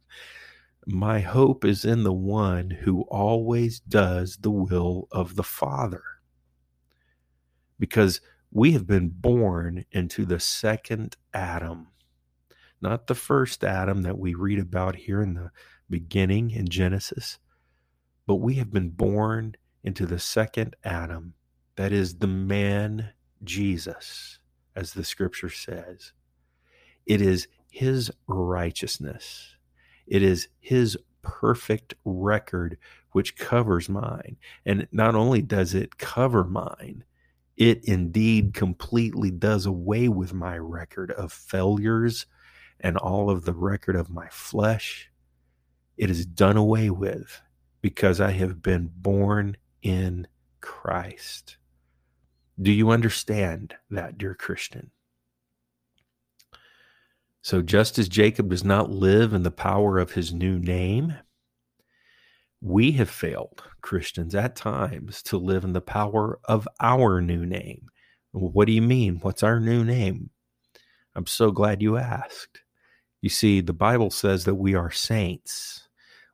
my 0.87 1.21
hope 1.21 1.65
is 1.65 1.85
in 1.85 2.03
the 2.03 2.13
one 2.13 2.71
who 2.71 3.03
always 3.03 3.79
does 3.79 4.39
the 4.39 4.51
will 4.51 5.07
of 5.13 5.37
the 5.37 5.45
Father. 5.45 6.03
Because 7.79 8.21
we 8.57 8.73
have 8.73 8.87
been 8.87 9.11
born 9.11 9.85
into 9.93 10.25
the 10.25 10.41
second 10.41 11.15
Adam, 11.35 11.89
not 12.81 13.07
the 13.07 13.15
first 13.15 13.63
Adam 13.63 14.01
that 14.01 14.19
we 14.19 14.33
read 14.33 14.59
about 14.59 14.97
here 14.97 15.21
in 15.21 15.35
the 15.35 15.51
beginning 15.91 16.51
in 16.51 16.67
Genesis, 16.67 17.39
but 18.27 18.37
we 18.37 18.55
have 18.55 18.71
been 18.71 18.89
born 18.89 19.55
into 19.85 20.07
the 20.07 20.19
second 20.19 20.75
Adam, 20.85 21.35
that 21.77 21.93
is 21.93 22.15
the 22.15 22.27
man 22.27 23.11
Jesus, 23.45 24.39
as 24.75 24.95
the 24.95 25.05
scripture 25.05 25.51
says. 25.51 26.13
It 27.05 27.21
is 27.21 27.49
his 27.71 28.11
righteousness. 28.27 29.55
It 30.07 30.23
is 30.23 30.49
his 30.61 30.97
perfect 31.21 31.93
record 32.07 32.79
which 33.13 33.37
covers 33.37 33.91
mine. 33.91 34.39
And 34.65 34.89
not 34.93 35.15
only 35.15 35.43
does 35.43 35.75
it 35.75 35.99
cover 35.99 36.43
mine, 36.43 37.05
it 37.57 37.85
indeed 37.85 38.55
completely 38.55 39.31
does 39.31 39.67
away 39.67 40.09
with 40.09 40.35
my 40.35 40.59
record 40.59 41.11
of 41.13 41.33
failures 41.33 42.27
and 42.81 42.97
all 42.97 43.31
of 43.31 43.45
the 43.45 43.55
record 43.55 43.97
of 43.97 44.11
my 44.11 44.29
flesh. 44.31 45.11
It 45.97 46.11
is 46.11 46.27
done 46.27 46.57
away 46.57 46.91
with 46.91 47.41
because 47.81 48.21
I 48.21 48.33
have 48.33 48.61
been 48.63 48.91
born 48.95 49.57
in 49.83 50.27
Christ. 50.61 51.57
Do 52.61 52.73
you 52.73 52.91
understand 52.91 53.75
that, 53.91 54.19
dear 54.19 54.35
Christian? 54.35 54.91
So, 57.43 57.63
just 57.63 57.99
as 57.99 58.09
Jacob 58.09 58.51
does 58.51 58.65
not 58.65 58.91
live 58.91 59.33
in 59.33 59.45
the 59.45 59.51
power 59.51 59.99
of 59.99 60.13
his 60.13 60.35
new 60.35 60.59
name, 60.59 61.15
we 62.61 62.93
have 62.93 63.11
failed, 63.11 63.63
Christians, 63.83 64.35
at 64.35 64.57
times 64.57 65.23
to 65.25 65.39
live 65.39 65.65
in 65.65 65.73
the 65.73 65.81
power 65.81 66.39
of 66.45 66.67
our 66.81 67.21
new 67.21 67.45
name. 67.45 67.87
What 68.33 68.67
do 68.67 68.73
you 68.73 68.83
mean? 68.83 69.19
What's 69.23 69.43
our 69.43 69.61
new 69.61 69.85
name? 69.85 70.31
I'm 71.15 71.27
so 71.27 71.51
glad 71.51 71.83
you 71.83 71.97
asked. 71.97 72.63
You 73.23 73.31
see, 73.31 73.61
the 73.61 73.73
Bible 73.73 74.11
says 74.11 74.45
that 74.45 74.57
we 74.57 74.75
are 74.75 74.91
saints, 74.91 75.89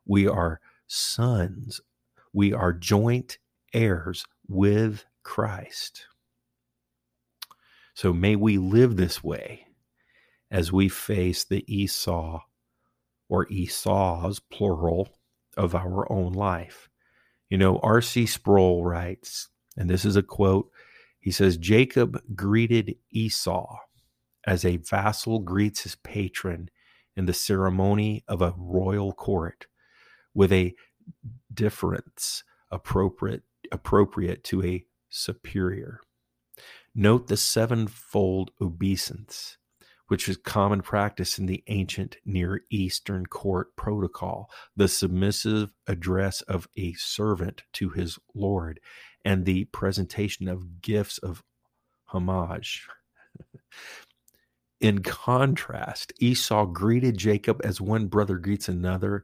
we 0.05 0.27
are 0.27 0.59
sons, 0.87 1.81
we 2.33 2.53
are 2.53 2.73
joint 2.73 3.37
heirs 3.73 4.25
with 4.47 5.05
Christ. 5.23 6.05
So 7.95 8.11
may 8.11 8.35
we 8.35 8.57
live 8.57 8.97
this 8.97 9.23
way 9.23 9.67
as 10.51 10.71
we 10.71 10.89
face 10.89 11.43
the 11.43 11.63
Esau 11.73 12.41
or 13.29 13.47
Esau's 13.49 14.39
plural 14.39 15.09
of 15.57 15.75
our 15.75 16.11
own 16.11 16.33
life. 16.33 16.89
You 17.49 17.57
know, 17.57 17.79
R.C. 17.79 18.25
Sproul 18.25 18.83
writes, 18.83 19.49
and 19.77 19.89
this 19.89 20.05
is 20.05 20.15
a 20.15 20.23
quote 20.23 20.69
he 21.23 21.31
says, 21.31 21.55
Jacob 21.55 22.21
greeted 22.35 22.97
Esau 23.09 23.77
as 24.45 24.65
a 24.65 24.75
vassal 24.75 25.39
greets 25.39 25.83
his 25.83 25.95
patron 25.95 26.69
in 27.15 27.27
the 27.27 27.33
ceremony 27.33 28.25
of 28.27 28.41
a 28.41 28.53
royal 28.57 29.13
court 29.13 29.67
with 30.33 30.51
a 30.51 30.75
difference 31.53 32.43
appropriate 32.71 33.43
appropriate 33.71 34.43
to 34.43 34.65
a 34.65 34.83
superior. 35.07 36.01
Note 36.93 37.27
the 37.27 37.37
sevenfold 37.37 38.51
obeisance 38.59 39.57
which 40.13 40.29
is 40.29 40.37
common 40.37 40.79
practice 40.79 41.39
in 41.39 41.47
the 41.47 41.63
ancient 41.69 42.17
Near 42.23 42.61
Eastern 42.69 43.25
court 43.25 43.75
protocol, 43.75 44.47
the 44.75 44.87
submissive 44.87 45.73
address 45.87 46.41
of 46.41 46.67
a 46.77 46.93
servant 46.93 47.63
to 47.73 47.89
his 47.89 48.19
lord, 48.35 48.79
and 49.25 49.43
the 49.43 49.65
presentation 49.65 50.47
of 50.47 50.83
gifts 50.83 51.17
of 51.17 51.41
homage. 52.05 52.87
in 54.81 55.01
contrast, 55.01 56.13
Esau 56.19 56.67
greeted 56.67 57.17
Jacob 57.17 57.59
as 57.63 57.81
one 57.81 58.05
brother 58.05 58.37
greets 58.37 58.69
another 58.69 59.23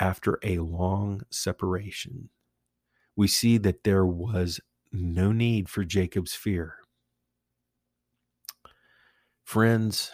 after 0.00 0.40
a 0.42 0.58
long 0.58 1.22
separation. 1.30 2.28
We 3.14 3.28
see 3.28 3.56
that 3.58 3.84
there 3.84 4.04
was 4.04 4.58
no 4.90 5.30
need 5.30 5.68
for 5.68 5.84
Jacob's 5.84 6.34
fear. 6.34 6.77
Friends, 9.48 10.12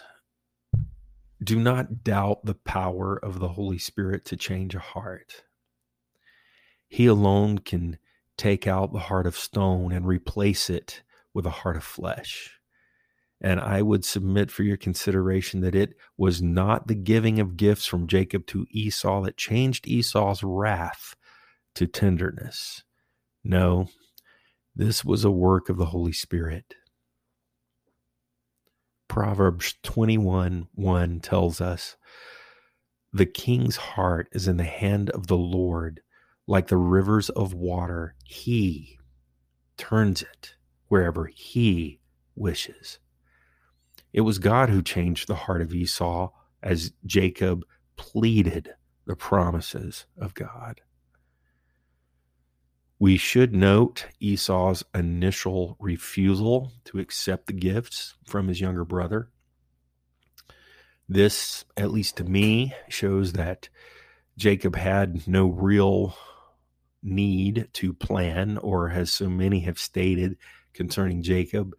do 1.43 1.59
not 1.59 2.05
doubt 2.05 2.45
the 2.45 2.55
power 2.55 3.19
of 3.21 3.39
the 3.39 3.49
Holy 3.49 3.77
Spirit 3.77 4.23
to 4.27 4.37
change 4.37 4.73
a 4.73 4.79
heart. 4.79 5.43
He 6.87 7.05
alone 7.05 7.57
can 7.57 7.97
take 8.37 8.65
out 8.65 8.93
the 8.93 8.99
heart 8.99 9.27
of 9.27 9.35
stone 9.35 9.91
and 9.91 10.07
replace 10.07 10.69
it 10.69 11.03
with 11.33 11.45
a 11.45 11.49
heart 11.49 11.75
of 11.75 11.83
flesh. 11.83 12.61
And 13.41 13.59
I 13.59 13.81
would 13.81 14.05
submit 14.05 14.51
for 14.51 14.63
your 14.63 14.77
consideration 14.77 15.59
that 15.59 15.75
it 15.75 15.95
was 16.15 16.41
not 16.41 16.87
the 16.87 16.95
giving 16.95 17.41
of 17.41 17.57
gifts 17.57 17.85
from 17.85 18.07
Jacob 18.07 18.47
to 18.47 18.65
Esau 18.71 19.21
that 19.23 19.35
changed 19.35 19.85
Esau's 19.85 20.43
wrath 20.43 21.17
to 21.73 21.87
tenderness. 21.87 22.85
No, 23.43 23.89
this 24.73 25.03
was 25.03 25.25
a 25.25 25.29
work 25.29 25.67
of 25.67 25.75
the 25.75 25.87
Holy 25.87 26.13
Spirit. 26.13 26.73
Proverbs 29.15 29.75
21 29.83 30.67
1 30.75 31.19
tells 31.21 31.61
us, 31.61 31.95
The 33.13 33.25
king's 33.25 33.77
heart 33.77 34.27
is 34.33 34.45
in 34.45 34.57
the 34.57 34.65
hand 34.65 35.09
of 35.11 35.27
the 35.27 35.37
Lord, 35.37 36.01
like 36.47 36.67
the 36.67 36.75
rivers 36.75 37.29
of 37.29 37.53
water. 37.53 38.15
He 38.25 38.99
turns 39.77 40.21
it 40.21 40.55
wherever 40.89 41.27
he 41.33 42.01
wishes. 42.35 42.99
It 44.11 44.19
was 44.19 44.37
God 44.37 44.67
who 44.69 44.81
changed 44.81 45.29
the 45.29 45.35
heart 45.35 45.61
of 45.61 45.73
Esau 45.73 46.31
as 46.61 46.91
Jacob 47.05 47.63
pleaded 47.95 48.73
the 49.05 49.15
promises 49.15 50.07
of 50.17 50.33
God. 50.33 50.81
We 52.97 53.17
should 53.17 53.53
note 53.53 54.07
Esau's 54.21 54.83
initial 54.93 55.75
refusal 55.79 56.71
to 56.85 56.99
accept 56.99 57.47
the 57.47 57.53
gifts 57.53 58.15
from 58.25 58.47
his 58.47 58.61
younger 58.61 58.85
brother. 58.85 59.29
This, 61.07 61.65
at 61.75 61.91
least 61.91 62.17
to 62.17 62.23
me, 62.23 62.73
shows 62.87 63.33
that 63.33 63.67
Jacob 64.37 64.75
had 64.75 65.27
no 65.27 65.47
real 65.47 66.15
need 67.03 67.67
to 67.73 67.93
plan, 67.93 68.57
or 68.57 68.89
as 68.89 69.11
so 69.11 69.29
many 69.29 69.59
have 69.61 69.77
stated 69.77 70.37
concerning 70.73 71.21
Jacob, 71.21 71.75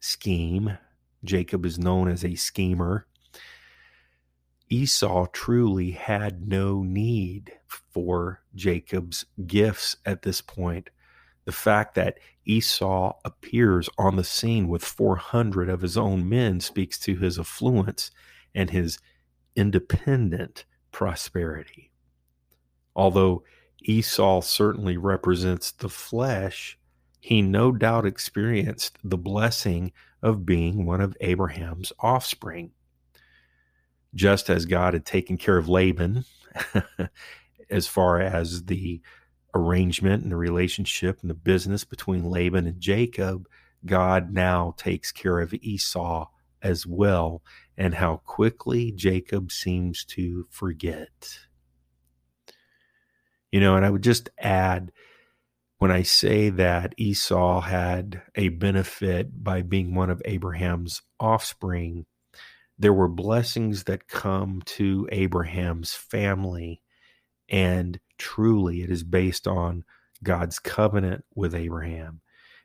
scheme. 0.00 0.76
Jacob 1.24 1.64
is 1.64 1.78
known 1.78 2.08
as 2.08 2.24
a 2.24 2.34
schemer. 2.34 3.06
Esau 4.70 5.26
truly 5.32 5.90
had 5.90 6.46
no 6.48 6.82
need 6.84 7.52
for 7.66 8.40
Jacob's 8.54 9.26
gifts 9.46 9.96
at 10.06 10.22
this 10.22 10.40
point. 10.40 10.90
The 11.44 11.52
fact 11.52 11.96
that 11.96 12.18
Esau 12.44 13.14
appears 13.24 13.88
on 13.98 14.14
the 14.14 14.24
scene 14.24 14.68
with 14.68 14.84
400 14.84 15.68
of 15.68 15.80
his 15.80 15.96
own 15.96 16.28
men 16.28 16.60
speaks 16.60 16.98
to 17.00 17.16
his 17.16 17.38
affluence 17.38 18.12
and 18.54 18.70
his 18.70 18.98
independent 19.56 20.64
prosperity. 20.92 21.90
Although 22.94 23.42
Esau 23.82 24.40
certainly 24.40 24.96
represents 24.96 25.72
the 25.72 25.88
flesh, 25.88 26.78
he 27.18 27.42
no 27.42 27.72
doubt 27.72 28.06
experienced 28.06 28.98
the 29.02 29.18
blessing 29.18 29.90
of 30.22 30.46
being 30.46 30.86
one 30.86 31.00
of 31.00 31.16
Abraham's 31.20 31.92
offspring. 31.98 32.70
Just 34.14 34.50
as 34.50 34.66
God 34.66 34.94
had 34.94 35.04
taken 35.04 35.36
care 35.36 35.56
of 35.56 35.68
Laban 35.68 36.24
as 37.70 37.86
far 37.86 38.20
as 38.20 38.64
the 38.64 39.00
arrangement 39.54 40.22
and 40.22 40.32
the 40.32 40.36
relationship 40.36 41.20
and 41.20 41.30
the 41.30 41.34
business 41.34 41.84
between 41.84 42.24
Laban 42.24 42.66
and 42.66 42.80
Jacob, 42.80 43.46
God 43.86 44.32
now 44.32 44.74
takes 44.76 45.12
care 45.12 45.40
of 45.40 45.54
Esau 45.54 46.26
as 46.62 46.86
well, 46.86 47.42
and 47.76 47.94
how 47.94 48.18
quickly 48.24 48.92
Jacob 48.92 49.50
seems 49.50 50.04
to 50.04 50.46
forget. 50.50 51.38
You 53.50 53.60
know, 53.60 53.76
and 53.76 53.84
I 53.84 53.90
would 53.90 54.02
just 54.02 54.28
add 54.38 54.92
when 55.78 55.90
I 55.90 56.02
say 56.02 56.50
that 56.50 56.94
Esau 56.98 57.62
had 57.62 58.22
a 58.34 58.50
benefit 58.50 59.42
by 59.42 59.62
being 59.62 59.94
one 59.94 60.10
of 60.10 60.20
Abraham's 60.26 61.00
offspring, 61.18 62.04
there 62.80 62.94
were 62.94 63.08
blessings 63.08 63.84
that 63.84 64.08
come 64.08 64.62
to 64.64 65.06
Abraham's 65.12 65.92
family 65.94 66.82
and 67.50 68.00
truly, 68.16 68.82
it 68.82 68.90
is 68.90 69.02
based 69.02 69.46
on 69.46 69.84
God's 70.22 70.58
covenant 70.58 71.24
with 71.34 71.54
Abraham. 71.54 72.20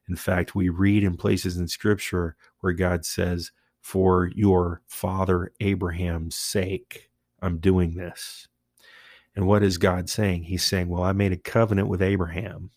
In 0.07 0.15
fact, 0.15 0.55
we 0.55 0.69
read 0.69 1.03
in 1.03 1.17
places 1.17 1.57
in 1.57 1.67
scripture 1.67 2.35
where 2.59 2.73
God 2.73 3.05
says, 3.05 3.51
For 3.81 4.31
your 4.35 4.81
father 4.87 5.51
Abraham's 5.59 6.35
sake, 6.35 7.09
I'm 7.41 7.57
doing 7.57 7.95
this. 7.95 8.47
And 9.35 9.47
what 9.47 9.63
is 9.63 9.77
God 9.77 10.09
saying? 10.09 10.43
He's 10.43 10.63
saying, 10.63 10.87
Well, 10.87 11.03
I 11.03 11.11
made 11.11 11.31
a 11.33 11.37
covenant 11.37 11.87
with 11.87 12.01
Abraham. 12.01 12.69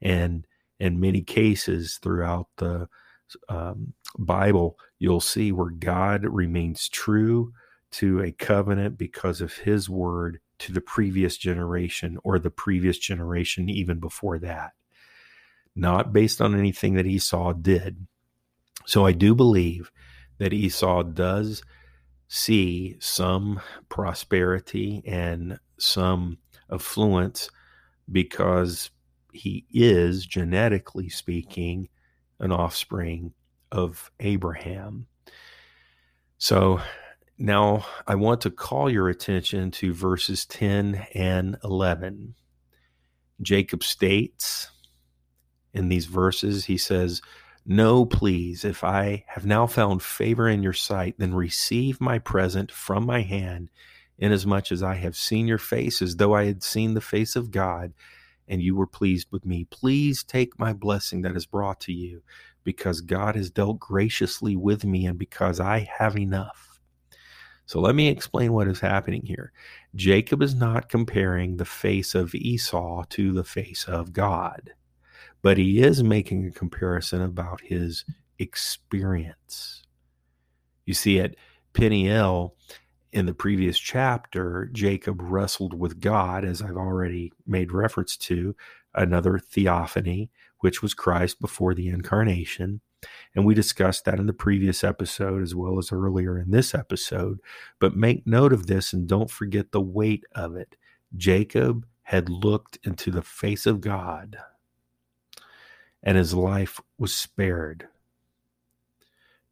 And 0.00 0.46
in 0.78 1.00
many 1.00 1.22
cases 1.22 1.98
throughout 2.02 2.48
the 2.58 2.88
um, 3.48 3.94
Bible, 4.18 4.78
you'll 4.98 5.20
see 5.20 5.52
where 5.52 5.70
God 5.70 6.24
remains 6.24 6.88
true 6.88 7.52
to 7.92 8.20
a 8.22 8.32
covenant 8.32 8.96
because 8.98 9.40
of 9.40 9.52
his 9.52 9.88
word 9.88 10.40
to 10.58 10.72
the 10.72 10.80
previous 10.80 11.36
generation 11.36 12.18
or 12.24 12.38
the 12.38 12.50
previous 12.50 12.98
generation 12.98 13.68
even 13.68 13.98
before 13.98 14.38
that, 14.38 14.72
not 15.74 16.12
based 16.12 16.40
on 16.40 16.58
anything 16.58 16.94
that 16.94 17.06
Esau 17.06 17.52
did. 17.52 18.06
So 18.86 19.06
I 19.06 19.12
do 19.12 19.34
believe 19.34 19.90
that 20.38 20.52
Esau 20.52 21.02
does 21.02 21.62
see 22.28 22.96
some 22.98 23.60
prosperity 23.88 25.02
and 25.06 25.58
some 25.78 26.38
affluence 26.70 27.50
because 28.10 28.90
he 29.32 29.66
is, 29.72 30.26
genetically 30.26 31.08
speaking, 31.08 31.88
an 32.40 32.52
offspring 32.52 33.32
of 33.70 34.10
Abraham. 34.20 35.06
So 36.38 36.80
now, 37.38 37.86
I 38.06 38.14
want 38.14 38.42
to 38.42 38.50
call 38.50 38.90
your 38.90 39.08
attention 39.08 39.70
to 39.72 39.92
verses 39.92 40.46
10 40.46 41.06
and 41.14 41.56
11. 41.64 42.34
Jacob 43.40 43.82
states 43.82 44.70
in 45.74 45.88
these 45.88 46.06
verses, 46.06 46.66
he 46.66 46.76
says, 46.76 47.22
No, 47.66 48.04
please, 48.04 48.64
if 48.64 48.84
I 48.84 49.24
have 49.26 49.44
now 49.44 49.66
found 49.66 50.02
favor 50.02 50.48
in 50.48 50.62
your 50.62 50.72
sight, 50.72 51.16
then 51.18 51.34
receive 51.34 52.00
my 52.00 52.18
present 52.18 52.70
from 52.70 53.06
my 53.06 53.22
hand, 53.22 53.70
inasmuch 54.18 54.70
as 54.70 54.82
I 54.82 54.94
have 54.94 55.16
seen 55.16 55.48
your 55.48 55.58
face 55.58 56.02
as 56.02 56.16
though 56.16 56.34
I 56.34 56.44
had 56.44 56.62
seen 56.62 56.94
the 56.94 57.00
face 57.00 57.34
of 57.34 57.50
God, 57.50 57.92
and 58.52 58.62
you 58.62 58.76
were 58.76 58.86
pleased 58.86 59.28
with 59.30 59.46
me. 59.46 59.64
Please 59.70 60.22
take 60.22 60.58
my 60.58 60.74
blessing 60.74 61.22
that 61.22 61.34
is 61.34 61.46
brought 61.46 61.80
to 61.80 61.92
you, 61.92 62.22
because 62.64 63.00
God 63.00 63.34
has 63.34 63.50
dealt 63.50 63.80
graciously 63.80 64.54
with 64.54 64.84
me, 64.84 65.06
and 65.06 65.18
because 65.18 65.58
I 65.58 65.88
have 65.98 66.18
enough. 66.18 66.78
So 67.64 67.80
let 67.80 67.94
me 67.94 68.08
explain 68.08 68.52
what 68.52 68.68
is 68.68 68.80
happening 68.80 69.22
here. 69.24 69.52
Jacob 69.94 70.42
is 70.42 70.54
not 70.54 70.90
comparing 70.90 71.56
the 71.56 71.64
face 71.64 72.14
of 72.14 72.34
Esau 72.34 73.04
to 73.08 73.32
the 73.32 73.44
face 73.44 73.86
of 73.86 74.12
God, 74.12 74.74
but 75.40 75.56
he 75.56 75.82
is 75.82 76.04
making 76.04 76.46
a 76.46 76.50
comparison 76.50 77.22
about 77.22 77.62
his 77.62 78.04
experience. 78.38 79.82
You 80.84 80.92
see, 80.92 81.20
at 81.20 81.36
Peniel, 81.72 82.54
in 83.12 83.26
the 83.26 83.34
previous 83.34 83.78
chapter, 83.78 84.70
Jacob 84.72 85.20
wrestled 85.20 85.78
with 85.78 86.00
God, 86.00 86.44
as 86.44 86.62
I've 86.62 86.76
already 86.76 87.32
made 87.46 87.72
reference 87.72 88.16
to, 88.18 88.56
another 88.94 89.38
theophany, 89.38 90.30
which 90.60 90.80
was 90.82 90.94
Christ 90.94 91.40
before 91.40 91.74
the 91.74 91.88
incarnation. 91.88 92.80
And 93.34 93.44
we 93.44 93.54
discussed 93.54 94.04
that 94.04 94.18
in 94.18 94.26
the 94.26 94.32
previous 94.32 94.82
episode 94.82 95.42
as 95.42 95.54
well 95.54 95.78
as 95.78 95.92
earlier 95.92 96.38
in 96.38 96.50
this 96.50 96.74
episode. 96.74 97.40
But 97.80 97.96
make 97.96 98.26
note 98.26 98.52
of 98.52 98.66
this 98.66 98.92
and 98.92 99.06
don't 99.06 99.30
forget 99.30 99.72
the 99.72 99.80
weight 99.80 100.24
of 100.34 100.56
it. 100.56 100.76
Jacob 101.16 101.86
had 102.04 102.28
looked 102.28 102.78
into 102.84 103.10
the 103.10 103.22
face 103.22 103.66
of 103.66 103.80
God, 103.80 104.38
and 106.02 106.16
his 106.16 106.32
life 106.32 106.80
was 106.98 107.14
spared 107.14 107.88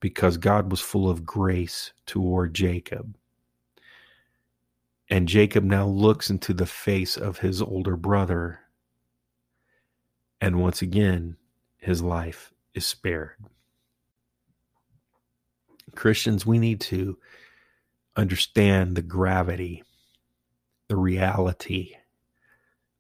because 0.01 0.39
God 0.39 0.71
was 0.71 0.81
full 0.81 1.11
of 1.11 1.27
grace 1.27 1.93
toward 2.07 2.55
Jacob. 2.55 3.17
And 5.11 5.27
Jacob 5.27 5.65
now 5.65 5.87
looks 5.87 6.31
into 6.31 6.55
the 6.55 6.67
face 6.67 7.17
of 7.17 7.39
his 7.39 7.61
older 7.61 7.97
brother. 7.97 8.61
And 10.41 10.61
once 10.61 10.81
again, 10.83 11.37
his 11.79 12.01
life 12.01 12.53
is 12.75 12.87
spared. 12.87 13.37
Christians, 15.97 16.47
we 16.47 16.59
need 16.59 16.81
to 16.83 17.19
understand 18.17 18.95
the 18.95 19.03
gravity, 19.03 19.83
the 20.87 20.97
reality 20.97 21.97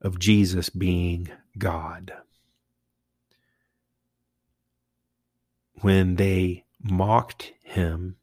of 0.00 0.18
Jesus 0.18 0.68
being 0.68 1.30
God. 1.56 2.12
When 5.82 6.16
they 6.16 6.64
mocked 6.82 7.52
him, 7.62 8.16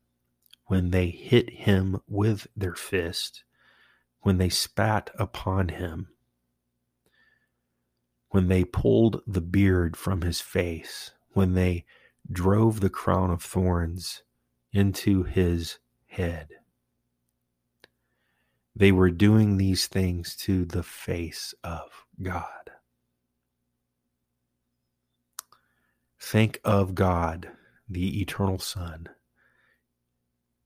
when 0.65 0.91
they 0.91 1.07
hit 1.07 1.49
him 1.49 2.01
with 2.07 2.47
their 2.55 2.75
fist, 2.75 3.43
when 4.27 4.39
they 4.39 4.49
spat 4.49 5.09
upon 5.17 5.69
him, 5.69 6.09
when 8.31 8.49
they 8.49 8.65
pulled 8.65 9.21
the 9.25 9.39
beard 9.39 9.95
from 9.95 10.19
his 10.19 10.41
face, 10.41 11.11
when 11.29 11.53
they 11.53 11.85
drove 12.29 12.81
the 12.81 12.89
crown 12.89 13.31
of 13.31 13.41
thorns 13.41 14.23
into 14.73 15.23
his 15.23 15.77
head. 16.07 16.49
They 18.75 18.91
were 18.91 19.11
doing 19.11 19.55
these 19.55 19.87
things 19.87 20.35
to 20.39 20.65
the 20.65 20.83
face 20.83 21.53
of 21.63 21.89
God. 22.21 22.71
Think 26.19 26.59
of 26.65 26.95
God, 26.95 27.49
the 27.87 28.19
eternal 28.19 28.59
Son, 28.59 29.07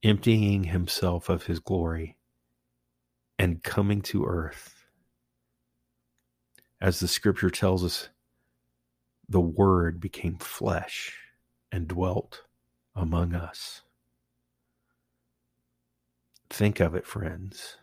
emptying 0.02 0.64
himself 0.64 1.28
of 1.28 1.44
his 1.44 1.60
glory 1.60 2.16
and 3.38 3.62
coming 3.62 4.02
to 4.02 4.24
earth. 4.24 4.86
As 6.80 7.00
the 7.00 7.08
scripture 7.08 7.50
tells 7.50 7.84
us, 7.84 8.08
the 9.28 9.40
Word 9.40 10.00
became 10.00 10.36
flesh 10.36 11.16
and 11.70 11.88
dwelt 11.88 12.42
among 12.94 13.34
us. 13.34 13.82
Think 16.50 16.80
of 16.80 16.94
it, 16.94 17.06
friends. 17.06 17.76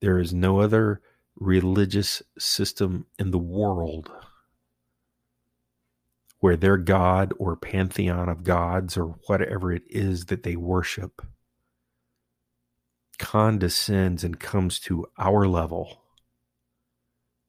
There 0.00 0.18
is 0.18 0.34
no 0.34 0.60
other 0.60 1.00
religious 1.36 2.22
system 2.38 3.06
in 3.18 3.30
the 3.30 3.38
world 3.38 4.10
where 6.40 6.56
their 6.56 6.76
God 6.76 7.32
or 7.38 7.54
pantheon 7.54 8.28
of 8.28 8.42
gods 8.42 8.96
or 8.96 9.14
whatever 9.28 9.72
it 9.72 9.84
is 9.86 10.26
that 10.26 10.42
they 10.42 10.56
worship 10.56 11.22
condescends 13.22 14.24
and 14.24 14.40
comes 14.40 14.80
to 14.80 15.06
our 15.16 15.46
level, 15.46 16.02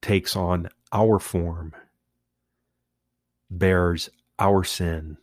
takes 0.03 0.35
on 0.35 0.69
our 0.91 1.17
form, 1.17 1.73
bears 3.49 4.07
our 4.37 4.63
sin, 4.63 5.17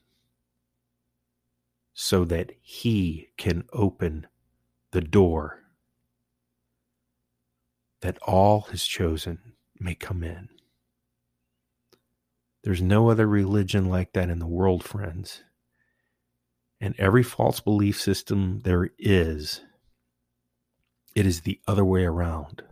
so 1.95 2.25
that 2.25 2.51
he 2.61 3.29
can 3.39 3.65
open 3.73 4.27
the 4.91 5.01
door 5.01 5.61
that 8.01 8.19
all 8.23 8.63
his 8.63 8.85
chosen 8.85 9.39
may 9.79 9.95
come 9.95 10.25
in. 10.25 10.49
There's 12.65 12.83
no 12.83 13.09
other 13.09 13.29
religion 13.29 13.89
like 13.89 14.15
that 14.15 14.29
in 14.29 14.41
the 14.41 14.49
world, 14.49 14.83
friends. 14.83 15.45
And 16.81 16.95
every 16.99 17.23
false 17.23 17.61
belief 17.61 18.01
system 18.01 18.61
there 18.65 18.91
is, 18.99 19.61
it 21.15 21.27
is 21.27 21.43
the 21.43 21.61
other 21.67 21.85
way 21.85 22.05
around. 22.05 22.63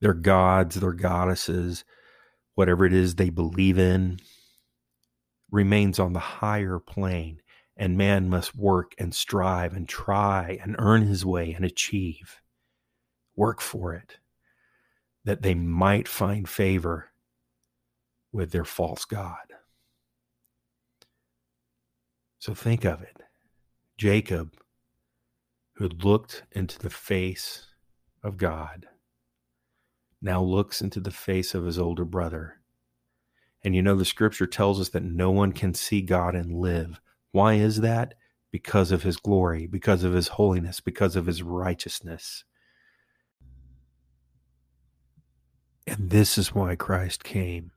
Their 0.00 0.14
gods, 0.14 0.76
their 0.76 0.92
goddesses, 0.92 1.84
whatever 2.54 2.84
it 2.84 2.92
is 2.92 3.14
they 3.14 3.30
believe 3.30 3.78
in, 3.78 4.18
remains 5.50 5.98
on 5.98 6.12
the 6.12 6.20
higher 6.20 6.78
plane, 6.78 7.40
and 7.76 7.96
man 7.96 8.28
must 8.28 8.56
work 8.56 8.92
and 8.98 9.14
strive 9.14 9.72
and 9.72 9.88
try 9.88 10.58
and 10.62 10.76
earn 10.78 11.06
his 11.06 11.24
way 11.24 11.52
and 11.52 11.64
achieve 11.64 12.40
work 13.36 13.60
for 13.60 13.94
it, 13.94 14.18
that 15.24 15.42
they 15.42 15.54
might 15.54 16.06
find 16.06 16.48
favor 16.48 17.10
with 18.32 18.50
their 18.50 18.64
false 18.64 19.04
God. 19.04 19.36
So 22.38 22.54
think 22.54 22.84
of 22.84 23.02
it. 23.02 23.22
Jacob, 23.96 24.54
who 25.74 25.88
looked 25.88 26.44
into 26.52 26.78
the 26.78 26.90
face 26.90 27.66
of 28.22 28.36
God, 28.36 28.86
now 30.22 30.42
looks 30.42 30.80
into 30.80 31.00
the 31.00 31.10
face 31.10 31.54
of 31.54 31.64
his 31.64 31.78
older 31.78 32.04
brother. 32.04 32.60
And 33.62 33.74
you 33.74 33.82
know, 33.82 33.96
the 33.96 34.04
scripture 34.04 34.46
tells 34.46 34.80
us 34.80 34.90
that 34.90 35.02
no 35.02 35.30
one 35.30 35.52
can 35.52 35.74
see 35.74 36.02
God 36.02 36.34
and 36.34 36.60
live. 36.60 37.00
Why 37.32 37.54
is 37.54 37.80
that? 37.80 38.14
Because 38.52 38.92
of 38.92 39.02
his 39.02 39.16
glory, 39.16 39.66
because 39.66 40.04
of 40.04 40.12
his 40.12 40.28
holiness, 40.28 40.80
because 40.80 41.16
of 41.16 41.26
his 41.26 41.42
righteousness. 41.42 42.44
And 45.86 46.10
this 46.10 46.38
is 46.38 46.54
why 46.54 46.76
Christ 46.76 47.24
came. 47.24 47.72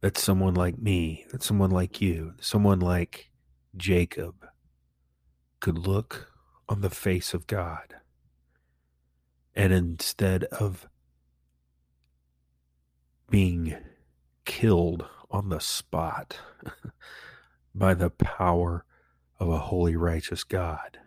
That 0.00 0.16
someone 0.16 0.54
like 0.54 0.78
me, 0.78 1.26
that 1.32 1.42
someone 1.42 1.70
like 1.70 2.00
you, 2.00 2.34
someone 2.40 2.80
like 2.80 3.30
Jacob 3.76 4.45
could 5.60 5.78
look 5.78 6.32
on 6.68 6.80
the 6.80 6.90
face 6.90 7.34
of 7.34 7.46
God. 7.46 7.96
And 9.54 9.72
instead 9.72 10.44
of 10.44 10.88
being 13.30 13.76
killed 14.44 15.06
on 15.30 15.48
the 15.48 15.60
spot 15.60 16.38
by 17.74 17.94
the 17.94 18.10
power 18.10 18.84
of 19.38 19.48
a 19.48 19.58
holy, 19.58 19.96
righteous 19.96 20.44
God, 20.44 20.98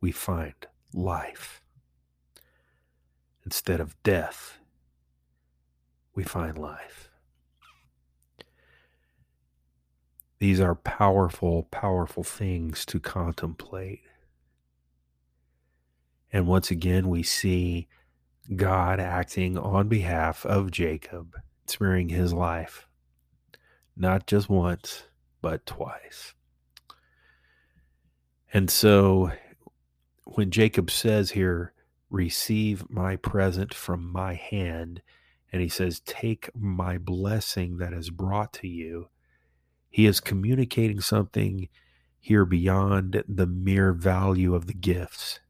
we 0.00 0.12
find 0.12 0.54
life. 0.92 1.62
Instead 3.44 3.80
of 3.80 4.00
death, 4.02 4.58
we 6.14 6.22
find 6.22 6.56
life. 6.56 7.10
These 10.44 10.60
are 10.60 10.74
powerful, 10.74 11.62
powerful 11.70 12.22
things 12.22 12.84
to 12.84 13.00
contemplate. 13.00 14.02
And 16.30 16.46
once 16.46 16.70
again, 16.70 17.08
we 17.08 17.22
see 17.22 17.88
God 18.54 19.00
acting 19.00 19.56
on 19.56 19.88
behalf 19.88 20.44
of 20.44 20.70
Jacob, 20.70 21.34
sparing 21.64 22.10
his 22.10 22.34
life, 22.34 22.86
not 23.96 24.26
just 24.26 24.50
once, 24.50 25.04
but 25.40 25.64
twice. 25.64 26.34
And 28.52 28.68
so 28.68 29.32
when 30.24 30.50
Jacob 30.50 30.90
says 30.90 31.30
here, 31.30 31.72
receive 32.10 32.84
my 32.90 33.16
present 33.16 33.72
from 33.72 34.12
my 34.12 34.34
hand. 34.34 35.00
And 35.50 35.62
he 35.62 35.70
says, 35.70 36.00
Take 36.00 36.50
my 36.54 36.98
blessing 36.98 37.78
that 37.78 37.94
is 37.94 38.10
brought 38.10 38.52
to 38.52 38.68
you. 38.68 39.08
He 39.94 40.06
is 40.06 40.20
communicating 40.20 41.00
something 41.00 41.68
here 42.20 42.44
beyond 42.44 43.22
the 43.28 43.46
mere 43.46 43.92
value 43.92 44.54
of 44.54 44.66
the 44.66 44.74
gifts. 44.74 45.40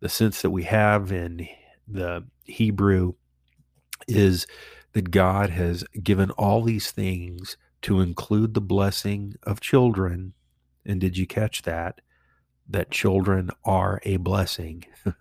The 0.00 0.08
sense 0.08 0.42
that 0.42 0.50
we 0.50 0.64
have 0.64 1.12
in 1.12 1.48
the 1.86 2.24
Hebrew 2.44 3.14
is 4.08 4.46
that 4.92 5.10
God 5.10 5.50
has 5.50 5.84
given 6.02 6.30
all 6.32 6.62
these 6.62 6.90
things 6.90 7.56
to 7.82 8.00
include 8.00 8.54
the 8.54 8.60
blessing 8.60 9.34
of 9.44 9.60
children. 9.60 10.32
And 10.84 11.00
did 11.00 11.16
you 11.16 11.26
catch 11.26 11.62
that? 11.62 12.00
that 12.68 12.90
children 12.90 13.50
are 13.64 14.00
a 14.04 14.18
blessing. 14.18 14.84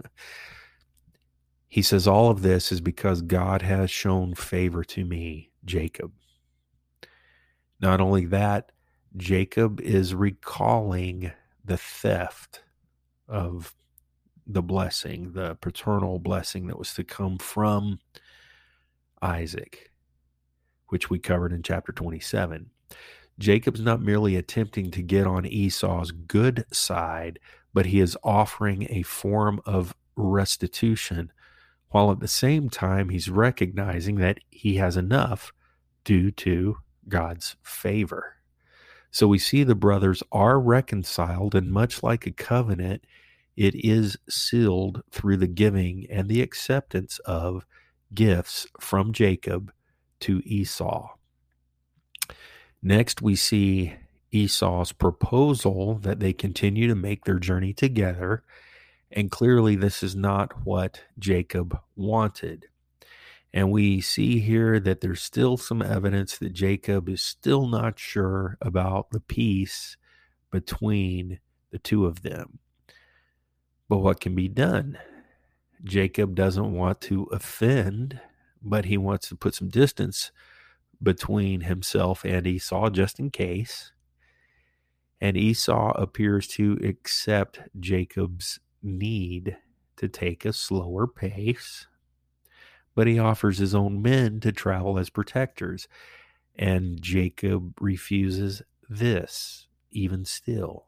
he 1.68 1.82
says, 1.82 2.08
All 2.08 2.30
of 2.30 2.42
this 2.42 2.72
is 2.72 2.82
because 2.82 3.22
God 3.22 3.62
has 3.62 3.90
shown 3.90 4.36
favor 4.36 4.84
to 4.86 5.06
me, 5.06 5.52
Jacob. 5.64 6.12
Not 7.80 8.02
only 8.02 8.26
that, 8.26 8.72
Jacob 9.16 9.80
is 9.82 10.16
recalling 10.16 11.32
the 11.64 11.78
theft 11.78 12.64
of 13.28 13.74
the 14.46 14.62
blessing, 14.62 15.34
the 15.34 15.56
paternal 15.56 16.20
blessing 16.20 16.68
that 16.68 16.80
was 16.80 16.94
to 16.94 17.04
come 17.04 17.38
from 17.38 18.00
Isaac, 19.22 19.92
which 20.88 21.10
we 21.10 21.20
covered 21.20 21.52
in 21.52 21.64
chapter 21.64 21.92
27. 21.92 22.70
Jacob's 23.40 23.82
not 23.82 24.02
merely 24.02 24.36
attempting 24.36 24.90
to 24.92 25.02
get 25.02 25.28
on 25.28 25.46
Esau's 25.46 26.12
good 26.12 26.66
side, 26.72 27.40
but 27.74 27.88
he 27.88 28.00
is 28.00 28.18
offering 28.24 28.88
a 28.90 29.04
form 29.04 29.62
of 29.66 29.94
restitution, 30.16 31.32
while 31.90 32.12
at 32.12 32.20
the 32.20 32.28
same 32.28 32.70
time 32.70 33.10
he's 33.10 33.30
recognizing 33.30 34.16
that 34.16 34.40
he 34.50 34.76
has 34.76 34.98
enough 34.98 35.52
due 36.04 36.32
to 36.32 36.78
God's 37.10 37.56
favor. 37.62 38.36
So 39.12 39.28
we 39.28 39.40
see 39.40 39.64
the 39.64 39.76
brothers 39.76 40.22
are 40.32 40.60
reconciled, 40.60 41.56
and 41.56 41.72
much 41.72 42.04
like 42.04 42.26
a 42.26 42.32
covenant, 42.32 43.06
it 43.56 43.74
is 43.76 44.18
sealed 44.30 45.02
through 45.12 45.38
the 45.38 45.48
giving 45.48 46.06
and 46.10 46.30
the 46.30 46.42
acceptance 46.42 47.20
of 47.20 47.66
gifts 48.14 48.68
from 48.80 49.14
Jacob 49.14 49.72
to 50.22 50.42
Esau. 50.46 51.10
Next, 52.82 53.22
we 53.22 53.36
see 53.36 53.96
Esau's 54.32 54.92
proposal 54.92 55.96
that 55.96 56.20
they 56.20 56.34
continue 56.34 56.88
to 56.88 56.96
make 56.96 57.26
their 57.26 57.40
journey 57.40 57.74
together. 57.74 58.44
And 59.12 59.32
clearly, 59.32 59.76
this 59.76 60.04
is 60.04 60.16
not 60.16 60.66
what 60.66 61.02
Jacob 61.18 61.80
wanted. 61.96 62.68
And 63.54 63.72
we 63.72 64.02
see 64.02 64.40
here 64.40 64.80
that 64.80 65.02
there's 65.02 65.22
still 65.22 65.58
some 65.58 65.82
evidence 65.82 66.38
that 66.38 66.54
Jacob 66.54 67.10
is 67.10 67.22
still 67.22 67.68
not 67.68 67.98
sure 67.98 68.58
about 68.62 69.12
the 69.12 69.20
peace 69.22 69.98
between 70.52 71.40
the 71.72 71.80
two 71.80 72.06
of 72.06 72.22
them. 72.22 72.60
But 73.90 74.00
what 74.00 74.20
can 74.20 74.36
be 74.36 74.48
done? 74.48 74.98
Jacob 75.84 76.36
doesn't 76.36 76.74
want 76.74 77.02
to 77.02 77.24
offend, 77.26 78.20
but 78.62 78.86
he 78.86 78.98
wants 78.98 79.30
to 79.30 79.36
put 79.36 79.56
some 79.56 79.70
distance 79.70 80.32
between 81.02 81.62
himself 81.62 82.26
and 82.26 82.46
Esau 82.46 82.90
just 82.90 83.20
in 83.20 83.30
case. 83.30 83.92
And 85.22 85.38
Esau 85.38 85.92
appears 85.92 86.48
to 86.50 86.80
accept 86.84 87.62
Jacob's 87.80 88.60
need 88.84 89.58
to 89.98 90.08
take 90.08 90.46
a 90.46 90.54
slower 90.54 91.08
pace, 91.08 91.88
but 92.98 93.06
he 93.06 93.20
offers 93.20 93.60
his 93.60 93.76
own 93.76 94.02
men 94.02 94.40
to 94.40 94.52
travel 94.52 94.98
as 94.98 95.12
protectors. 95.12 95.88
And 96.56 97.00
Jacob 97.00 97.76
refuses 97.80 98.64
this, 98.90 99.68
even 99.92 100.26
still. 100.26 100.86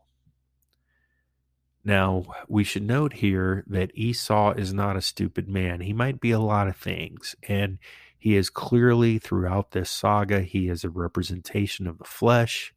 Now, 1.83 2.25
we 2.47 2.63
should 2.63 2.81
note 2.81 3.13
here 3.13 3.63
that 3.67 3.91
Esau 3.93 4.53
is 4.53 4.73
not 4.73 4.97
a 4.97 5.03
stupid 5.03 5.47
man. 5.47 5.81
He 5.81 5.93
might 5.93 6.19
be 6.19 6.31
a 6.31 6.39
lot 6.39 6.67
of 6.67 6.75
things, 6.75 7.35
and 7.47 7.77
he 8.17 8.35
is 8.35 8.49
clearly 8.49 9.19
throughout 9.19 9.69
this 9.69 9.91
saga, 9.91 10.41
he 10.41 10.67
is 10.67 10.83
a 10.83 10.89
representation 10.89 11.85
of 11.85 11.99
the 11.99 12.05
flesh 12.05 12.73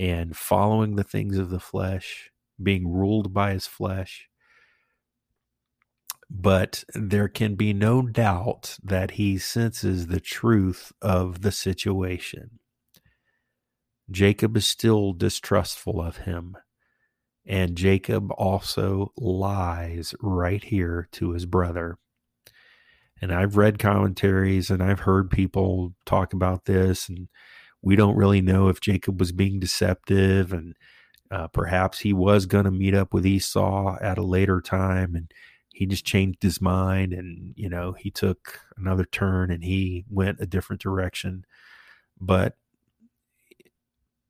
and 0.00 0.36
following 0.36 0.96
the 0.96 1.04
things 1.04 1.38
of 1.38 1.50
the 1.50 1.60
flesh, 1.60 2.32
being 2.60 2.92
ruled 2.92 3.32
by 3.32 3.52
his 3.52 3.68
flesh. 3.68 4.27
But 6.30 6.84
there 6.94 7.28
can 7.28 7.54
be 7.54 7.72
no 7.72 8.02
doubt 8.02 8.76
that 8.82 9.12
he 9.12 9.38
senses 9.38 10.06
the 10.06 10.20
truth 10.20 10.92
of 11.00 11.40
the 11.40 11.52
situation. 11.52 12.58
Jacob 14.10 14.56
is 14.56 14.66
still 14.66 15.12
distrustful 15.12 16.00
of 16.00 16.18
him. 16.18 16.56
And 17.46 17.76
Jacob 17.76 18.30
also 18.32 19.12
lies 19.16 20.14
right 20.20 20.62
here 20.62 21.08
to 21.12 21.32
his 21.32 21.46
brother. 21.46 21.98
And 23.20 23.32
I've 23.32 23.56
read 23.56 23.78
commentaries 23.78 24.70
and 24.70 24.82
I've 24.82 25.00
heard 25.00 25.30
people 25.30 25.94
talk 26.04 26.32
about 26.34 26.66
this, 26.66 27.08
and 27.08 27.28
we 27.82 27.96
don't 27.96 28.16
really 28.16 28.42
know 28.42 28.68
if 28.68 28.80
Jacob 28.80 29.18
was 29.18 29.32
being 29.32 29.58
deceptive 29.58 30.52
and 30.52 30.76
uh, 31.30 31.48
perhaps 31.48 32.00
he 32.00 32.12
was 32.12 32.46
going 32.46 32.64
to 32.64 32.70
meet 32.70 32.94
up 32.94 33.12
with 33.12 33.26
Esau 33.26 33.96
at 34.00 34.18
a 34.18 34.22
later 34.22 34.60
time 34.60 35.14
and 35.14 35.32
he 35.78 35.86
just 35.86 36.04
changed 36.04 36.42
his 36.42 36.60
mind 36.60 37.12
and 37.12 37.54
you 37.56 37.68
know 37.68 37.92
he 37.92 38.10
took 38.10 38.58
another 38.76 39.04
turn 39.04 39.48
and 39.52 39.62
he 39.62 40.04
went 40.10 40.40
a 40.40 40.46
different 40.46 40.82
direction 40.82 41.46
but 42.20 42.56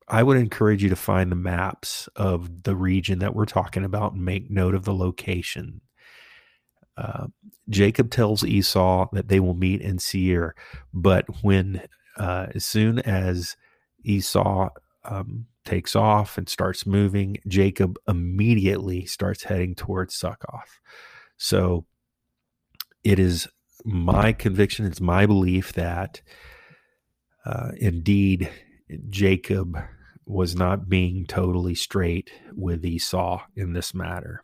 I 0.07 0.21
would 0.21 0.37
encourage 0.37 0.83
you 0.83 0.89
to 0.89 0.95
find 0.95 1.31
the 1.31 1.35
maps 1.35 2.07
of 2.15 2.63
the 2.63 2.75
region 2.75 3.17
that 3.19 3.33
we're 3.33 3.45
talking 3.45 3.83
about 3.83 4.13
and 4.13 4.23
make 4.23 4.49
note 4.49 4.75
of 4.75 4.85
the 4.85 4.93
location. 4.93 5.81
Uh, 6.97 7.27
Jacob 7.69 8.11
tells 8.11 8.43
Esau 8.43 9.07
that 9.13 9.27
they 9.27 9.39
will 9.39 9.53
meet 9.53 9.81
in 9.81 9.99
Seir, 9.99 10.55
but 10.93 11.25
when 11.43 11.81
uh, 12.17 12.47
as 12.55 12.65
soon 12.65 12.99
as 12.99 13.55
Esau 14.03 14.69
um, 15.05 15.45
takes 15.63 15.95
off 15.95 16.39
and 16.39 16.49
starts 16.49 16.87
moving, 16.87 17.37
Jacob 17.47 17.97
immediately 18.07 19.05
starts 19.05 19.43
heading 19.43 19.75
towards 19.75 20.15
Succoth. 20.15 20.79
So 21.39 21.85
it 23.03 23.17
is 23.17 23.47
my 23.85 24.33
conviction, 24.33 24.85
it's 24.85 24.99
my 24.99 25.25
belief 25.25 25.71
that 25.73 26.21
uh, 27.45 27.71
indeed 27.77 28.51
Jacob 29.09 29.77
was 30.25 30.53
not 30.53 30.89
being 30.89 31.25
totally 31.25 31.75
straight 31.75 32.29
with 32.53 32.85
Esau 32.85 33.41
in 33.55 33.71
this 33.71 33.93
matter. 33.93 34.43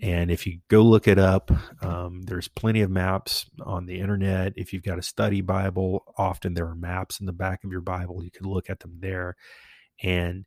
And 0.00 0.30
if 0.30 0.46
you 0.46 0.60
go 0.68 0.82
look 0.82 1.08
it 1.08 1.18
up, 1.18 1.50
um, 1.82 2.22
there's 2.22 2.48
plenty 2.48 2.82
of 2.82 2.90
maps 2.90 3.46
on 3.62 3.86
the 3.86 3.98
internet. 3.98 4.52
If 4.56 4.72
you've 4.72 4.82
got 4.82 4.98
a 4.98 5.02
study 5.02 5.40
Bible, 5.40 6.04
often 6.18 6.52
there 6.52 6.66
are 6.66 6.74
maps 6.74 7.18
in 7.18 7.26
the 7.26 7.32
back 7.32 7.64
of 7.64 7.70
your 7.70 7.80
Bible. 7.80 8.22
You 8.22 8.30
can 8.30 8.46
look 8.46 8.68
at 8.68 8.80
them 8.80 8.98
there. 9.00 9.36
And 10.02 10.44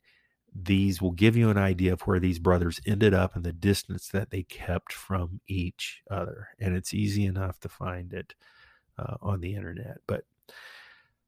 these 0.56 1.02
will 1.02 1.12
give 1.12 1.36
you 1.36 1.50
an 1.50 1.58
idea 1.58 1.92
of 1.92 2.02
where 2.04 2.20
these 2.20 2.40
brothers 2.40 2.80
ended 2.86 3.14
up 3.14 3.36
and 3.36 3.44
the 3.44 3.52
distance 3.52 4.08
that 4.08 4.32
they 4.32 4.44
kept 4.44 4.94
from 4.94 5.42
each 5.48 6.02
other. 6.10 6.50
And 6.60 6.76
it's 6.76 6.94
easy 6.94 7.26
enough 7.26 7.60
to 7.60 7.70
find 7.70 8.14
it 8.14 8.34
uh, 8.98 9.16
on 9.22 9.42
the 9.42 9.56
internet. 9.56 9.98
But 10.08 10.24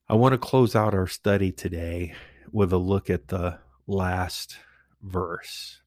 I 0.07 0.15
want 0.15 0.31
to 0.31 0.37
close 0.37 0.75
out 0.75 0.93
our 0.93 1.07
study 1.07 1.51
today 1.51 2.15
with 2.51 2.71
a 2.71 2.77
look 2.77 3.09
at 3.09 3.27
the 3.27 3.59
last 3.85 4.57
verse. 5.01 5.81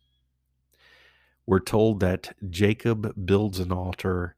We're 1.46 1.60
told 1.60 2.00
that 2.00 2.34
Jacob 2.50 3.24
builds 3.24 3.58
an 3.58 3.72
altar 3.72 4.36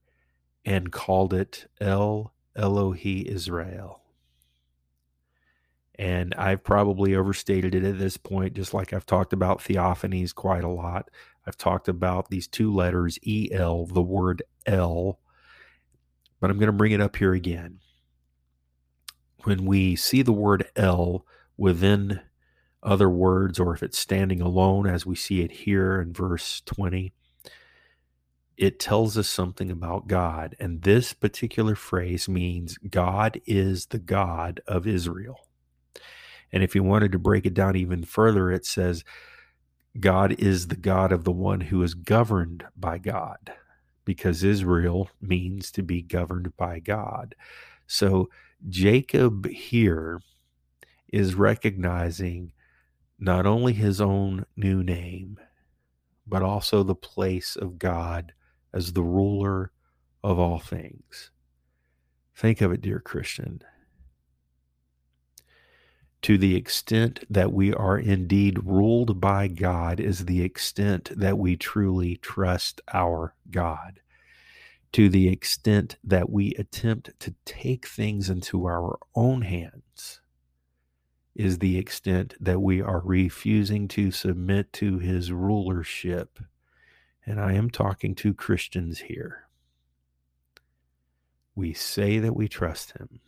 and 0.64 0.92
called 0.92 1.34
it 1.34 1.66
El 1.80 2.32
Elohi 2.57 3.24
Israel. 3.24 4.01
And 6.03 6.34
I've 6.34 6.64
probably 6.64 7.14
overstated 7.14 7.76
it 7.76 7.84
at 7.84 7.96
this 7.96 8.16
point, 8.16 8.55
just 8.55 8.74
like 8.74 8.92
I've 8.92 9.07
talked 9.07 9.32
about 9.32 9.61
theophanies 9.61 10.34
quite 10.34 10.64
a 10.64 10.68
lot. 10.68 11.09
I've 11.46 11.57
talked 11.57 11.86
about 11.86 12.28
these 12.28 12.48
two 12.48 12.74
letters, 12.74 13.20
EL, 13.24 13.86
the 13.86 14.03
word 14.03 14.42
El, 14.66 15.20
but 16.40 16.50
I'm 16.50 16.59
going 16.59 16.66
to 16.66 16.72
bring 16.72 16.90
it 16.90 17.00
up 17.00 17.14
here 17.14 17.34
again. 17.34 17.78
When 19.44 19.64
we 19.64 19.94
see 19.94 20.22
the 20.22 20.32
word 20.32 20.66
El, 20.74 21.24
within 21.57 22.20
other 22.82 23.09
words 23.09 23.61
or 23.61 23.72
if 23.72 23.80
it's 23.80 23.96
standing 23.96 24.40
alone, 24.40 24.88
as 24.88 25.07
we 25.07 25.14
see 25.14 25.42
it 25.42 25.53
here 25.53 26.00
in 26.00 26.12
verse 26.12 26.62
20, 26.62 27.12
it 28.57 28.80
tells 28.80 29.16
us 29.16 29.28
something 29.28 29.70
about 29.70 30.09
God. 30.09 30.57
And 30.59 30.82
this 30.82 31.12
particular 31.12 31.76
phrase 31.76 32.28
means 32.28 32.76
God 32.78 33.40
is 33.46 33.86
the 33.86 34.00
God 34.00 34.61
of 34.66 34.84
Israel. 34.88 35.46
And 36.53 36.62
if 36.62 36.74
you 36.74 36.82
wanted 36.82 37.12
to 37.12 37.18
break 37.18 37.47
it 37.47 37.55
down 37.55 37.76
even 37.76 38.05
further, 38.05 38.51
it 38.51 38.66
says, 38.66 39.05
God 39.99 40.32
is 40.38 40.68
the 40.68 40.76
God 40.76 41.12
of 41.12 41.24
the 41.24 41.32
one 41.32 41.61
who 41.61 41.82
is 41.82 41.95
governed 41.95 42.64
by 42.76 42.99
God, 42.99 43.53
because 44.05 44.43
Israel 44.43 45.11
means 45.20 45.70
to 45.72 45.82
be 45.82 46.03
governed 46.03 46.57
by 46.57 46.78
God. 46.78 47.34
So 47.86 48.30
Jacob 48.68 49.47
here 49.49 50.20
is 51.12 51.34
recognizing 51.34 52.53
not 53.18 53.47
only 53.47 53.72
his 53.72 54.01
own 54.01 54.47
new 54.57 54.82
name, 54.82 55.38
but 56.26 56.43
also 56.43 56.82
the 56.82 56.95
place 56.95 57.57
of 57.57 57.78
God 57.78 58.32
as 58.72 58.93
the 58.93 59.03
ruler 59.03 59.72
of 60.24 60.38
all 60.38 60.59
things. 60.59 61.30
Think 62.34 62.61
of 62.61 62.72
it, 62.72 62.80
dear 62.80 62.99
Christian. 62.99 63.62
To 66.23 66.39
the 66.39 66.55
extent 66.55 67.25
that 67.29 67.53
we 67.53 67.75
are 67.75 67.99
indeed 67.99 68.64
ruled 68.64 69.20
by 69.20 69.49
God 69.49 69.99
is 69.99 70.27
the 70.27 70.43
extent 70.43 71.11
that 71.16 71.37
we 71.37 71.57
truly 71.57 72.16
trust 72.16 72.81
our 72.95 73.35
God. 73.51 73.99
To 74.93 75.09
the 75.09 75.29
extent 75.29 75.97
that 76.05 76.31
we 76.31 76.55
attempt 76.55 77.18
to 77.20 77.35
take 77.45 77.89
things 77.89 78.31
into 78.31 78.66
our 78.66 78.99
own 79.16 79.43
hands 79.43 80.20
is 81.35 81.59
the 81.59 81.77
extent 81.79 82.35
that 82.39 82.61
we 82.61 82.81
are 82.81 83.01
refusing 83.01 83.89
to 83.89 84.11
submit 84.11 84.73
to 84.75 84.99
his 84.99 85.33
rulership. 85.33 86.39
And 87.25 87.41
I 87.41 87.55
am 87.55 87.70
talking 87.70 88.14
to 88.16 88.35
Christians 88.35 89.01
here. 89.01 89.49
We 91.55 91.73
say 91.73 92.18
that 92.18 92.37
we 92.37 92.49
trust 92.49 92.93
him, 92.93 93.20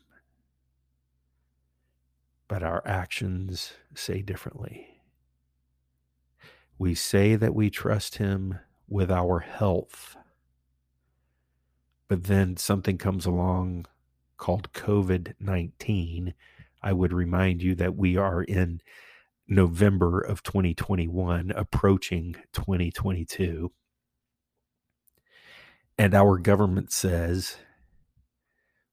but 2.48 2.62
our 2.62 2.82
actions 2.86 3.74
say 3.94 4.22
differently. 4.22 5.00
We 6.78 6.94
say 6.94 7.36
that 7.36 7.54
we 7.54 7.70
trust 7.70 8.16
him 8.16 8.58
with 8.88 9.10
our 9.10 9.40
health, 9.40 10.16
but 12.08 12.24
then 12.24 12.56
something 12.56 12.98
comes 12.98 13.26
along 13.26 13.86
called 14.36 14.72
COVID 14.72 15.34
19 15.40 16.34
I 16.84 16.92
would 16.92 17.14
remind 17.14 17.62
you 17.62 17.74
that 17.76 17.96
we 17.96 18.18
are 18.18 18.42
in 18.42 18.82
November 19.48 20.20
of 20.20 20.42
2021, 20.42 21.50
approaching 21.56 22.36
2022. 22.52 23.72
And 25.96 26.14
our 26.14 26.36
government 26.36 26.92
says, 26.92 27.56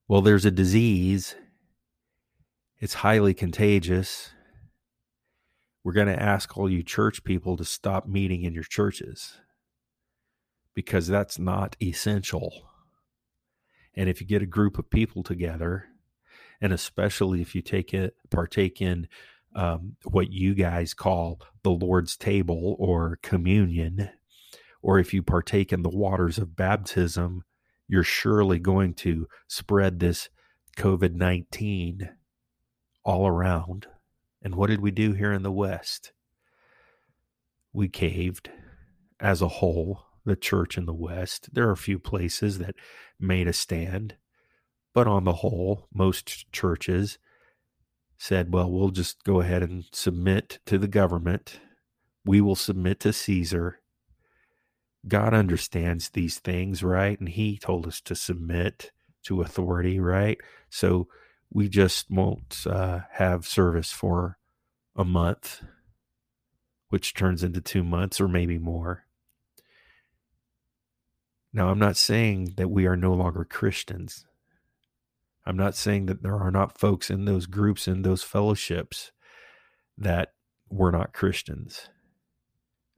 well, 0.08 0.22
there's 0.22 0.46
a 0.46 0.52
disease, 0.52 1.36
it's 2.82 2.96
highly 2.96 3.36
contagious. 3.36 4.32
We're 5.84 5.94
going 5.94 6.08
to 6.08 6.22
ask 6.22 6.58
all 6.58 6.70
you 6.70 6.82
church 6.82 7.24
people 7.24 7.56
to 7.58 7.64
stop 7.64 8.08
meeting 8.08 8.42
in 8.42 8.56
your 8.56 8.64
churches 8.64 9.38
because 10.74 11.08
that's 11.08 11.38
not 11.38 11.76
essential. 11.82 12.52
And 13.96 14.10
if 14.10 14.20
you 14.20 14.26
get 14.26 14.42
a 14.42 14.48
group 14.48 14.80
of 14.80 14.90
people 14.90 15.22
together, 15.22 15.90
and 16.60 16.74
especially 16.74 17.42
if 17.42 17.54
you 17.54 17.62
take 17.62 17.94
it 17.94 18.16
partake 18.32 18.82
in 18.82 19.08
um, 19.56 19.98
what 20.04 20.32
you 20.32 20.56
guys 20.56 20.96
call 20.96 21.40
the 21.62 21.72
Lord's 21.72 22.18
table 22.18 22.76
or 22.80 23.20
communion, 23.22 24.10
or 24.82 24.98
if 24.98 25.14
you 25.14 25.22
partake 25.22 25.72
in 25.72 25.84
the 25.84 25.90
waters 25.90 26.40
of 26.40 26.56
baptism, 26.56 27.44
you're 27.88 28.04
surely 28.04 28.58
going 28.58 28.96
to 28.96 29.28
spread 29.48 30.00
this 30.00 30.30
COVID 30.78 31.14
19 31.14 32.10
all 33.04 33.28
around. 33.28 33.88
And 34.42 34.56
what 34.56 34.70
did 34.70 34.82
we 34.82 34.92
do 34.92 35.14
here 35.14 35.32
in 35.34 35.44
the 35.44 35.52
West? 35.52 36.12
We 37.74 37.88
caved 37.88 38.50
as 39.20 39.42
a 39.42 39.48
whole, 39.48 40.04
the 40.26 40.36
church 40.36 40.78
in 40.78 40.86
the 40.86 40.94
West. 40.94 41.54
There 41.54 41.68
are 41.68 41.74
a 41.74 41.78
few 41.78 42.00
places 42.00 42.58
that 42.58 42.76
made 43.20 43.48
a 43.48 43.54
stand, 43.54 44.16
but 44.94 45.08
on 45.08 45.24
the 45.24 45.34
whole, 45.34 45.88
most 45.94 46.52
churches 46.52 47.18
said, 48.18 48.54
well, 48.54 48.70
we'll 48.70 48.90
just 48.90 49.24
go 49.24 49.42
ahead 49.42 49.64
and 49.64 49.86
submit 49.92 50.60
to 50.66 50.78
the 50.78 50.88
government. 50.88 51.60
We 52.26 52.42
will 52.42 52.56
submit 52.56 53.00
to 53.02 53.14
Caesar. 53.14 53.80
God 55.08 55.34
understands 55.34 56.10
these 56.10 56.38
things, 56.38 56.84
right? 56.84 57.20
And 57.20 57.30
He 57.30 57.58
told 57.58 57.88
us 57.88 58.00
to 58.02 58.16
submit 58.16 58.92
to 59.24 59.42
authority, 59.42 60.00
right? 60.00 60.38
So 60.70 61.08
we 61.52 61.68
just 61.68 62.10
won't 62.10 62.66
uh, 62.66 63.00
have 63.14 63.46
service 63.46 63.92
for 63.92 64.38
a 64.96 65.04
month, 65.04 65.62
which 66.90 67.14
turns 67.14 67.44
into 67.44 67.62
two 67.62 67.84
months 67.84 68.22
or 68.22 68.28
maybe 68.28 68.58
more. 68.58 69.04
Now, 71.54 71.70
I'm 71.70 71.80
not 71.80 71.98
saying 71.98 72.54
that 72.56 72.70
we 72.70 72.86
are 72.86 72.96
no 72.96 73.14
longer 73.14 73.44
Christians. 73.44 74.26
I'm 75.46 75.58
not 75.58 75.76
saying 75.76 76.06
that 76.06 76.24
there 76.24 76.38
are 76.38 76.52
not 76.52 76.78
folks 76.78 77.10
in 77.10 77.26
those 77.26 77.46
groups, 77.46 77.88
in 77.88 78.04
those 78.04 78.24
fellowships, 78.24 79.12
that 79.98 80.34
were 80.70 80.92
not 80.92 81.14
Christians 81.14 81.90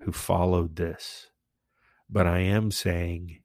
who 0.01 0.11
followed 0.11 0.75
this. 0.75 1.27
But 2.07 2.27
I 2.27 2.39
am 2.39 2.69
saying 2.69 3.39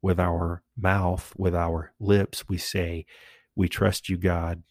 with 0.00 0.18
our 0.18 0.62
mouth, 0.76 1.34
with 1.36 1.54
our 1.54 1.92
lips, 1.98 2.48
we 2.48 2.56
say, 2.56 3.04
We 3.56 3.68
trust 3.68 4.08
you, 4.08 4.18
God, 4.18 4.62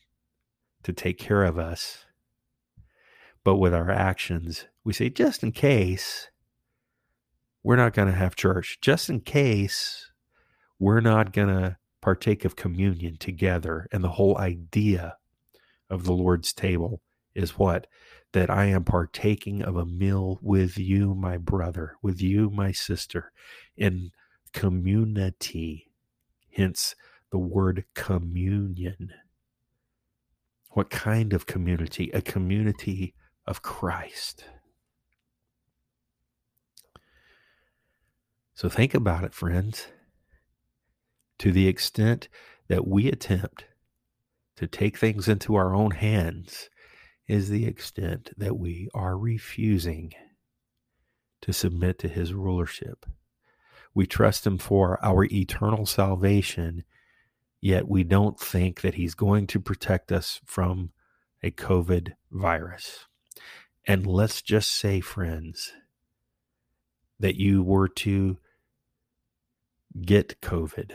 to 0.84 0.94
take 0.94 1.18
care 1.18 1.44
of 1.44 1.58
us. 1.58 2.06
But 3.44 3.58
with 3.58 3.74
our 3.74 3.90
actions, 3.90 4.68
we 4.84 4.94
say, 4.94 5.10
Just 5.10 5.44
in 5.44 5.52
case, 5.52 6.30
we're 7.64 7.76
not 7.76 7.94
going 7.94 8.08
to 8.08 8.14
have 8.14 8.36
church. 8.36 8.78
Just 8.80 9.10
in 9.10 9.22
case, 9.22 10.12
we're 10.80 11.02
not 11.02 11.34
going 11.34 11.48
to 11.48 11.78
partake 12.02 12.46
of 12.46 12.56
communion 12.56 13.18
together. 13.18 13.88
And 13.92 14.04
the 14.04 14.10
whole 14.10 14.38
idea 14.38 15.18
of 15.90 16.04
the 16.04 16.14
Lord's 16.14 16.54
table 16.54 17.02
is 17.34 17.58
what? 17.58 17.88
That 18.34 18.52
I 18.52 18.66
am 18.66 18.84
partaking 18.84 19.64
of 19.64 19.76
a 19.76 19.86
meal 19.86 20.38
with 20.42 20.78
you, 20.78 21.16
my 21.16 21.38
brother, 21.38 21.96
with 22.04 22.22
you, 22.22 22.52
my 22.52 22.72
sister, 22.72 23.32
in 23.76 24.12
community. 24.54 25.92
Hence 26.52 26.96
the 27.36 27.40
word 27.40 27.84
communion. 27.96 29.12
What 30.70 30.90
kind 30.90 31.34
of 31.34 31.46
community? 31.46 32.10
A 32.14 32.22
community 32.22 33.14
of 33.46 33.62
Christ. 33.62 34.46
So 38.54 38.70
think 38.70 38.94
about 38.94 39.26
it, 39.26 39.34
friends 39.34 39.88
to 41.40 41.52
the 41.52 41.68
extent 41.68 42.30
that 42.70 42.88
we 42.88 43.10
attempt 43.10 43.66
to 44.56 44.66
take 44.66 44.98
things 44.98 45.28
into 45.28 45.56
our 45.56 45.76
own 45.76 45.92
hands 45.92 46.70
is 47.28 47.50
the 47.50 47.66
extent 47.66 48.32
that 48.38 48.58
we 48.58 48.88
are 48.94 49.18
refusing 49.18 50.14
to 51.42 51.52
submit 51.52 52.00
to 52.00 52.08
his 52.08 52.34
rulership. 52.34 53.06
We 53.94 54.08
trust 54.08 54.48
him 54.48 54.58
for 54.58 55.04
our 55.04 55.26
eternal 55.26 55.86
salvation, 55.86 56.86
yet 57.66 57.88
we 57.88 58.04
don't 58.04 58.40
think 58.40 58.82
that 58.82 58.94
he's 58.94 59.16
going 59.16 59.48
to 59.48 59.60
protect 59.60 60.12
us 60.12 60.40
from 60.46 60.92
a 61.42 61.50
COVID 61.50 62.14
virus. 62.32 63.08
And 63.88 64.06
let's 64.06 64.44
just 64.44 64.72
say, 64.72 65.00
friends, 65.00 65.74
that 67.20 67.38
you 67.38 67.64
were 67.64 67.88
to 67.88 68.38
get 70.00 70.40
COVID 70.42 70.92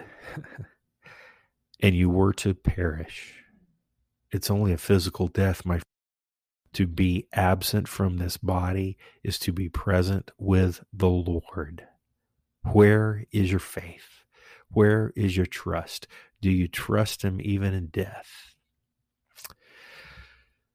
and 1.80 1.96
you 1.96 2.08
were 2.08 2.32
to 2.34 2.54
perish, 2.54 3.34
it's 4.30 4.48
only 4.48 4.72
a 4.72 4.78
physical 4.78 5.26
death, 5.26 5.66
my 5.66 5.80
to 6.72 6.86
be 6.86 7.26
absent 7.32 7.88
from 7.88 8.18
this 8.18 8.36
body 8.36 8.96
is 9.24 9.40
to 9.40 9.52
be 9.52 9.68
present 9.68 10.30
with 10.38 10.84
the 10.92 11.08
Lord. 11.08 11.88
Where 12.62 13.24
is 13.32 13.50
your 13.50 13.58
faith? 13.58 14.22
Where 14.72 15.12
is 15.16 15.36
your 15.36 15.46
trust? 15.46 16.06
Do 16.40 16.50
you 16.50 16.68
trust 16.68 17.22
Him 17.22 17.40
even 17.42 17.74
in 17.74 17.88
death? 17.88 18.54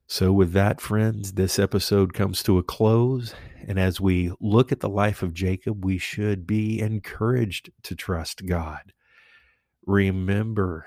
So, 0.07 0.31
with 0.31 0.53
that, 0.53 0.79
friends, 0.79 1.33
this 1.33 1.57
episode 1.57 2.13
comes 2.13 2.43
to 2.43 2.59
a 2.59 2.63
close. 2.63 3.33
And 3.67 3.79
as 3.79 3.99
we 3.99 4.31
look 4.39 4.71
at 4.71 4.79
the 4.79 4.89
life 4.89 5.23
of 5.23 5.33
Jacob, 5.33 5.83
we 5.83 5.97
should 5.97 6.45
be 6.45 6.79
encouraged 6.79 7.71
to 7.83 7.95
trust 7.95 8.45
God. 8.45 8.93
Remember 9.87 10.85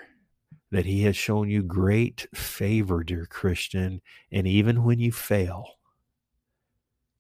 that 0.71 0.87
He 0.87 1.03
has 1.03 1.17
shown 1.17 1.51
you 1.51 1.65
great 1.65 2.29
favor, 2.33 3.03
dear 3.03 3.27
Christian. 3.27 4.01
And 4.31 4.47
even 4.47 4.85
when 4.85 5.01
you 5.01 5.11
fail, 5.11 5.67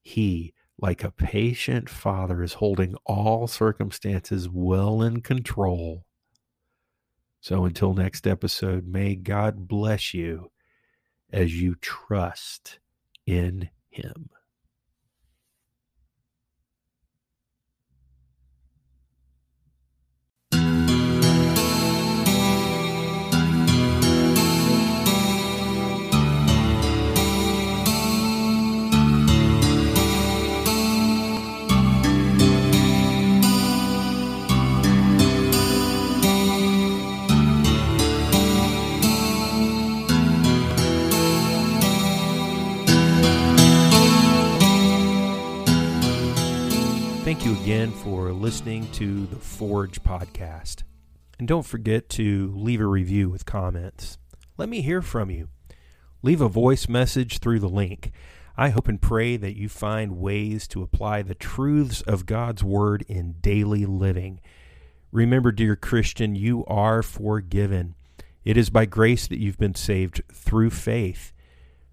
He, 0.00 0.54
like 0.78 1.02
a 1.02 1.10
patient 1.10 1.90
father, 1.90 2.44
is 2.44 2.54
holding 2.54 2.94
all 3.04 3.48
circumstances 3.48 4.48
well 4.48 5.02
in 5.02 5.20
control. 5.20 6.04
So 7.48 7.64
until 7.64 7.94
next 7.94 8.26
episode, 8.26 8.86
may 8.86 9.14
God 9.14 9.66
bless 9.66 10.12
you 10.12 10.50
as 11.32 11.58
you 11.58 11.76
trust 11.76 12.78
in 13.24 13.70
Him. 13.88 14.28
Thank 47.28 47.44
you 47.44 47.60
again 47.60 47.90
for 47.90 48.32
listening 48.32 48.90
to 48.92 49.26
the 49.26 49.36
Forge 49.36 50.02
podcast. 50.02 50.84
And 51.38 51.46
don't 51.46 51.66
forget 51.66 52.08
to 52.08 52.50
leave 52.56 52.80
a 52.80 52.86
review 52.86 53.28
with 53.28 53.44
comments. 53.44 54.16
Let 54.56 54.70
me 54.70 54.80
hear 54.80 55.02
from 55.02 55.30
you. 55.30 55.50
Leave 56.22 56.40
a 56.40 56.48
voice 56.48 56.88
message 56.88 57.40
through 57.40 57.60
the 57.60 57.68
link. 57.68 58.12
I 58.56 58.70
hope 58.70 58.88
and 58.88 58.98
pray 58.98 59.36
that 59.36 59.58
you 59.58 59.68
find 59.68 60.16
ways 60.16 60.66
to 60.68 60.80
apply 60.80 61.20
the 61.20 61.34
truths 61.34 62.00
of 62.00 62.24
God's 62.24 62.64
Word 62.64 63.04
in 63.08 63.34
daily 63.42 63.84
living. 63.84 64.40
Remember, 65.12 65.52
dear 65.52 65.76
Christian, 65.76 66.34
you 66.34 66.64
are 66.64 67.02
forgiven. 67.02 67.94
It 68.42 68.56
is 68.56 68.70
by 68.70 68.86
grace 68.86 69.26
that 69.26 69.38
you've 69.38 69.58
been 69.58 69.74
saved 69.74 70.22
through 70.32 70.70
faith. 70.70 71.34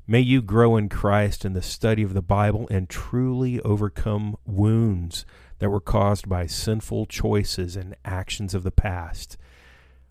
May 0.08 0.20
you 0.20 0.44
grow 0.44 0.78
in 0.78 0.88
Christ 0.88 1.46
in 1.46 1.54
the 1.54 1.64
study 1.64 2.04
of 2.04 2.14
the 2.14 2.22
Bible 2.22 2.68
and 2.70 2.88
truly 2.88 3.60
overcome 3.62 4.38
wounds 4.46 5.26
that 5.58 5.72
were 5.72 5.82
caused 5.82 6.30
by 6.30 6.46
sinful 6.46 7.08
choices 7.08 7.76
and 7.76 7.96
actions 8.06 8.54
of 8.54 8.62
the 8.62 8.70
past. 8.70 9.36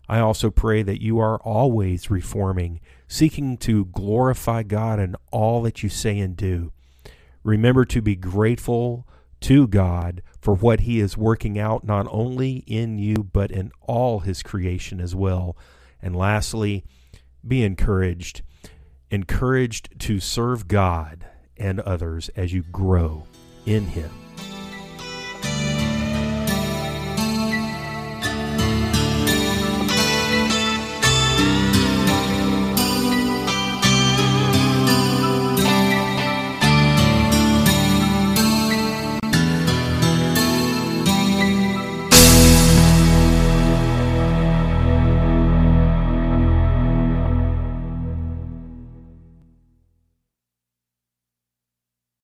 I 0.09 0.19
also 0.19 0.51
pray 0.51 0.83
that 0.83 1.01
you 1.01 1.19
are 1.19 1.37
always 1.37 2.11
reforming, 2.11 2.81
seeking 3.07 3.55
to 3.59 3.85
glorify 3.85 4.63
God 4.63 4.99
in 4.99 5.15
all 5.31 5.61
that 5.61 5.81
you 5.81 5.87
say 5.87 6.19
and 6.19 6.35
do. 6.35 6.73
Remember 7.43 7.85
to 7.85 8.01
be 8.01 8.17
grateful 8.17 9.07
to 9.41 9.65
God 9.65 10.21
for 10.41 10.55
what 10.55 10.81
He 10.81 10.99
is 10.99 11.15
working 11.15 11.57
out 11.57 11.85
not 11.85 12.05
only 12.11 12.65
in 12.67 12.97
you, 12.97 13.15
but 13.15 13.49
in 13.49 13.71
all 13.79 14.19
His 14.19 14.43
creation 14.43 14.99
as 14.99 15.15
well. 15.15 15.55
And 16.01 16.17
lastly, 16.17 16.83
be 17.47 17.63
encouraged 17.63 18.41
encouraged 19.11 19.99
to 19.99 20.19
serve 20.19 20.67
God 20.67 21.25
and 21.57 21.79
others 21.81 22.29
as 22.35 22.53
you 22.53 22.63
grow 22.63 23.25
in 23.65 23.85
Him. 23.85 24.24